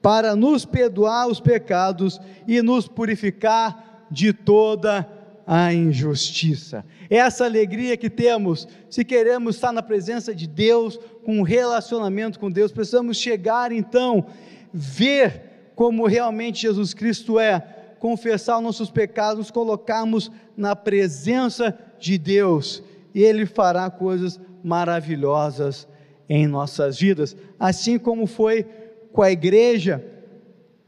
para 0.00 0.34
nos 0.34 0.64
perdoar 0.64 1.28
os 1.28 1.40
pecados 1.40 2.18
e 2.46 2.62
nos 2.62 2.88
purificar 2.88 3.84
de 4.10 4.32
toda 4.32 5.06
a 5.46 5.72
injustiça. 5.72 6.84
Essa 7.08 7.46
alegria 7.46 7.96
que 7.96 8.10
temos, 8.10 8.68
se 8.90 9.02
queremos 9.02 9.54
estar 9.54 9.72
na 9.72 9.82
presença 9.82 10.34
de 10.34 10.46
Deus, 10.46 11.00
com 11.24 11.38
um 11.38 11.42
relacionamento 11.42 12.38
com 12.38 12.50
Deus, 12.50 12.70
precisamos 12.70 13.16
chegar 13.16 13.72
então, 13.72 14.26
ver 14.72 15.70
como 15.74 16.06
realmente 16.06 16.62
Jesus 16.62 16.92
Cristo 16.92 17.40
é, 17.40 17.60
confessar 17.98 18.58
os 18.58 18.64
nossos 18.64 18.90
pecados, 18.90 19.38
nos 19.38 19.50
colocarmos 19.50 20.30
na 20.56 20.76
presença 20.76 21.76
de 21.98 22.18
Deus, 22.18 22.82
e 23.14 23.22
Ele 23.22 23.46
fará 23.46 23.88
coisas 23.90 24.38
maravilhosas 24.62 25.88
em 26.28 26.46
nossas 26.46 26.98
vidas, 26.98 27.34
assim 27.58 27.98
como 27.98 28.26
foi 28.26 28.66
com 29.12 29.22
a 29.22 29.32
igreja. 29.32 30.04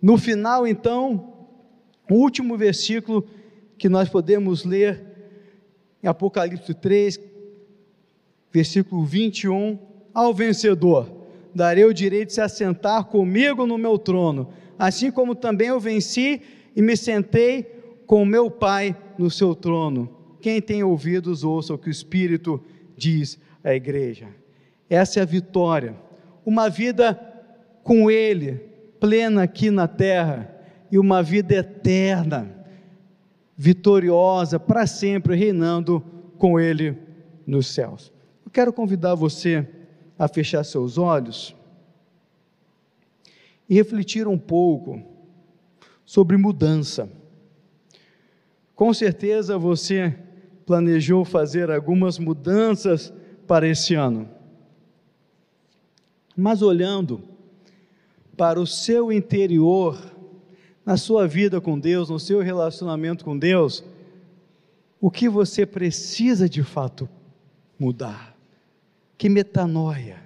No 0.03 0.19
final, 0.19 0.67
então, 0.67 1.30
o 2.11 2.15
último 2.15 2.57
versículo 2.57 3.27
que 3.79 3.89
nós 3.89 4.09
podemos 4.09 4.65
ler 4.65 5.03
em 6.03 6.09
Apocalipse 6.09 6.75
3, 6.75 7.21
versículo 8.53 9.05
21, 9.05 9.79
ao 10.13 10.35
vencedor 10.35 11.21
darei 11.55 11.85
o 11.85 11.95
direito 11.95 12.29
de 12.29 12.35
se 12.35 12.41
assentar 12.41 13.05
comigo 13.05 13.67
no 13.67 13.79
meu 13.79 13.99
trono, 13.99 14.49
assim 14.79 15.11
como 15.11 15.35
também 15.35 15.69
eu 15.69 15.81
venci 15.81 16.41
e 16.75 16.83
me 16.83 16.97
sentei 16.97 17.63
com 18.07 18.25
meu 18.25 18.51
Pai 18.51 18.97
no 19.19 19.31
seu 19.31 19.55
trono. 19.55 20.09
Quem 20.41 20.61
tem 20.61 20.83
ouvidos, 20.83 21.45
ouça 21.45 21.75
o 21.75 21.79
que 21.79 21.89
o 21.89 21.91
Espírito 21.91 22.63
diz 22.97 23.39
à 23.63 23.75
igreja. 23.75 24.29
Essa 24.89 25.21
é 25.21 25.23
a 25.23 25.27
vitória. 25.27 25.95
Uma 26.45 26.69
vida 26.69 27.19
com 27.83 28.11
Ele, 28.11 28.61
plena 28.99 29.43
aqui 29.43 29.71
na 29.71 29.87
terra, 29.87 30.60
e 30.91 30.99
uma 30.99 31.23
vida 31.23 31.55
eterna, 31.55 32.51
vitoriosa, 33.57 34.59
para 34.59 34.87
sempre, 34.87 35.37
reinando 35.37 36.03
com 36.39 36.59
Ele 36.59 36.97
nos 37.47 37.67
céus. 37.67 38.13
Eu 38.45 38.51
quero 38.51 38.73
convidar 38.73 39.15
você 39.15 39.69
a 40.19 40.27
fechar 40.27 40.65
seus 40.65 40.99
olhos 40.99 41.55
e 43.69 43.75
refletir 43.75 44.27
um 44.27 44.39
pouco 44.39 45.01
sobre 46.05 46.37
mudança. 46.37 47.09
Com 48.75 48.93
certeza 48.93 49.57
você 49.57 50.19
planejou 50.67 51.25
fazer 51.25 51.71
algumas 51.71 52.19
mudanças 52.19 53.13
para 53.47 53.69
esse 53.69 53.95
ano. 53.95 54.29
Mas 56.37 56.63
olhando 56.63 57.23
para 58.37 58.61
o 58.61 58.67
seu 58.67 59.13
interior, 59.13 60.01
na 60.85 60.97
sua 60.97 61.27
vida 61.27 61.61
com 61.61 61.79
Deus, 61.79 62.09
no 62.09 62.19
seu 62.19 62.41
relacionamento 62.41 63.25
com 63.25 63.39
Deus, 63.39 63.85
o 65.01 65.11
que 65.11 65.29
você 65.29 65.65
precisa 65.65 66.49
de 66.49 66.63
fato 66.63 67.09
mudar? 67.79 68.37
Que 69.17 69.29
metanoia, 69.29 70.23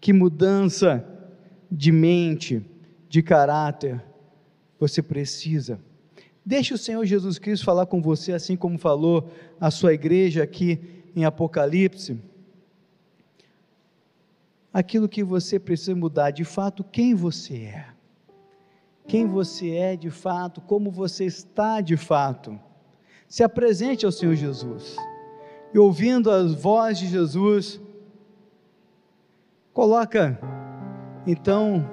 que 0.00 0.12
mudança 0.12 1.04
de 1.70 1.92
mente, 1.92 2.64
de 3.08 3.22
caráter 3.22 4.02
você 4.78 5.02
precisa. 5.02 5.78
Deixe 6.44 6.72
o 6.72 6.78
Senhor 6.78 7.04
Jesus 7.04 7.38
Cristo 7.38 7.64
falar 7.64 7.86
com 7.86 8.00
você, 8.00 8.32
assim 8.32 8.56
como 8.56 8.78
falou 8.78 9.30
a 9.60 9.70
sua 9.70 9.92
igreja 9.92 10.42
aqui 10.42 10.80
em 11.14 11.24
Apocalipse 11.24 12.18
aquilo 14.72 15.08
que 15.08 15.22
você 15.22 15.58
precisa 15.58 15.94
mudar, 15.94 16.30
de 16.30 16.44
fato, 16.44 16.84
quem 16.84 17.14
você 17.14 17.54
é. 17.54 17.86
Quem 19.10 19.26
você 19.26 19.70
é 19.70 19.96
de 19.96 20.08
fato, 20.08 20.60
como 20.60 20.88
você 20.88 21.24
está 21.24 21.80
de 21.80 21.96
fato. 21.96 22.56
Se 23.26 23.42
apresente 23.42 24.06
ao 24.06 24.12
Senhor 24.12 24.36
Jesus. 24.36 24.96
E 25.74 25.78
ouvindo 25.80 26.30
a 26.30 26.44
voz 26.44 26.96
de 26.96 27.08
Jesus, 27.08 27.80
coloca 29.72 30.38
então 31.26 31.90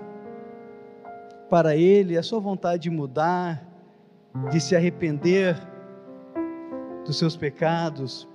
para 1.50 1.76
ele 1.76 2.16
a 2.16 2.22
sua 2.22 2.40
vontade 2.40 2.84
de 2.84 2.92
mudar, 2.92 3.68
de 4.52 4.62
se 4.62 4.76
arrepender 4.76 5.58
dos 7.04 7.18
seus 7.18 7.36
pecados 7.36 8.30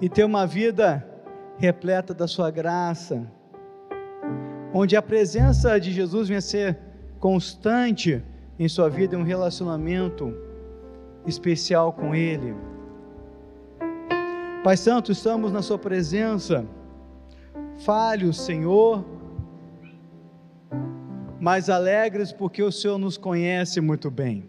e 0.00 0.08
ter 0.08 0.24
uma 0.24 0.46
vida 0.46 1.06
repleta 1.58 2.14
da 2.14 2.26
sua 2.26 2.50
graça, 2.50 3.30
onde 4.72 4.96
a 4.96 5.02
presença 5.02 5.78
de 5.78 5.92
Jesus 5.92 6.28
venha 6.28 6.40
ser 6.40 6.85
constante 7.26 8.22
em 8.56 8.68
sua 8.68 8.88
vida, 8.88 9.18
um 9.18 9.24
relacionamento 9.24 10.32
especial 11.26 11.92
com 11.92 12.14
Ele. 12.14 12.54
Pai 14.62 14.76
Santo, 14.76 15.10
estamos 15.10 15.50
na 15.50 15.60
Sua 15.60 15.76
presença, 15.76 16.64
falhos, 17.78 18.40
Senhor, 18.40 19.04
mas 21.40 21.68
alegres 21.68 22.30
porque 22.30 22.62
o 22.62 22.70
Senhor 22.70 22.96
nos 22.96 23.18
conhece 23.18 23.80
muito 23.80 24.08
bem. 24.08 24.48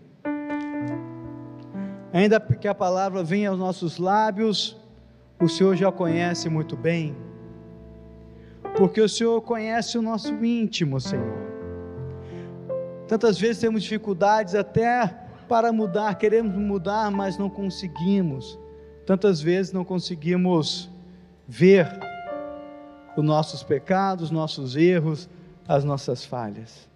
Ainda 2.14 2.40
que 2.40 2.68
a 2.68 2.76
palavra 2.76 3.24
venha 3.24 3.50
aos 3.50 3.58
nossos 3.58 3.98
lábios, 3.98 4.78
o 5.42 5.50
Senhor 5.50 5.76
já 5.76 5.92
conhece 5.92 6.48
muito 6.48 6.78
bem, 6.78 7.18
porque 8.78 9.02
o 9.02 9.10
Senhor 9.10 9.42
conhece 9.42 9.98
o 9.98 10.02
nosso 10.04 10.32
íntimo, 10.46 11.02
Senhor. 11.02 11.47
Tantas 13.08 13.38
vezes 13.38 13.60
temos 13.60 13.84
dificuldades 13.84 14.54
até 14.54 15.08
para 15.48 15.72
mudar, 15.72 16.16
queremos 16.16 16.56
mudar, 16.56 17.10
mas 17.10 17.38
não 17.38 17.50
conseguimos. 17.50 18.60
Tantas 19.06 19.42
vezes 19.42 19.72
não 19.72 19.86
conseguimos 19.86 20.90
ver 21.48 21.88
os 23.16 23.24
nossos 23.24 23.64
pecados, 23.64 24.26
os 24.26 24.32
nossos 24.32 24.76
erros, 24.76 25.30
as 25.68 25.84
nossas 25.84 26.26
falhas. 26.26 26.88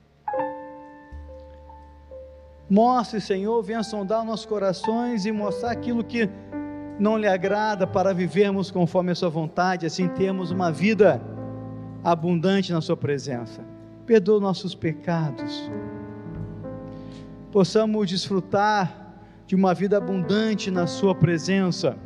Mostre, 2.69 3.19
Senhor, 3.19 3.61
venha 3.63 3.83
sondar 3.83 4.23
nossos 4.23 4.45
corações 4.45 5.25
e 5.25 5.31
mostrar 5.31 5.71
aquilo 5.71 6.03
que 6.03 6.29
não 6.99 7.17
lhe 7.17 7.27
agrada 7.27 7.87
para 7.87 8.13
vivermos 8.13 8.69
conforme 8.69 9.11
a 9.11 9.15
Sua 9.15 9.29
vontade, 9.29 9.85
assim 9.85 10.07
temos 10.07 10.51
uma 10.51 10.71
vida 10.71 11.21
abundante 12.03 12.71
na 12.71 12.79
Sua 12.79 12.95
presença. 12.95 13.61
Perdoa 14.05 14.39
nossos 14.39 14.75
pecados, 14.75 15.69
possamos 17.51 18.07
desfrutar 18.07 19.15
de 19.45 19.55
uma 19.55 19.73
vida 19.73 19.97
abundante 19.97 20.71
na 20.71 20.87
Sua 20.87 21.13
presença. 21.13 21.97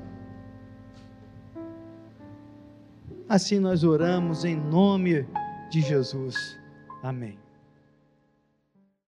Assim 3.29 3.60
nós 3.60 3.84
oramos 3.84 4.43
em 4.43 4.55
nome 4.55 5.25
de 5.69 5.81
Jesus. 5.81 6.36
Amém. 7.01 7.44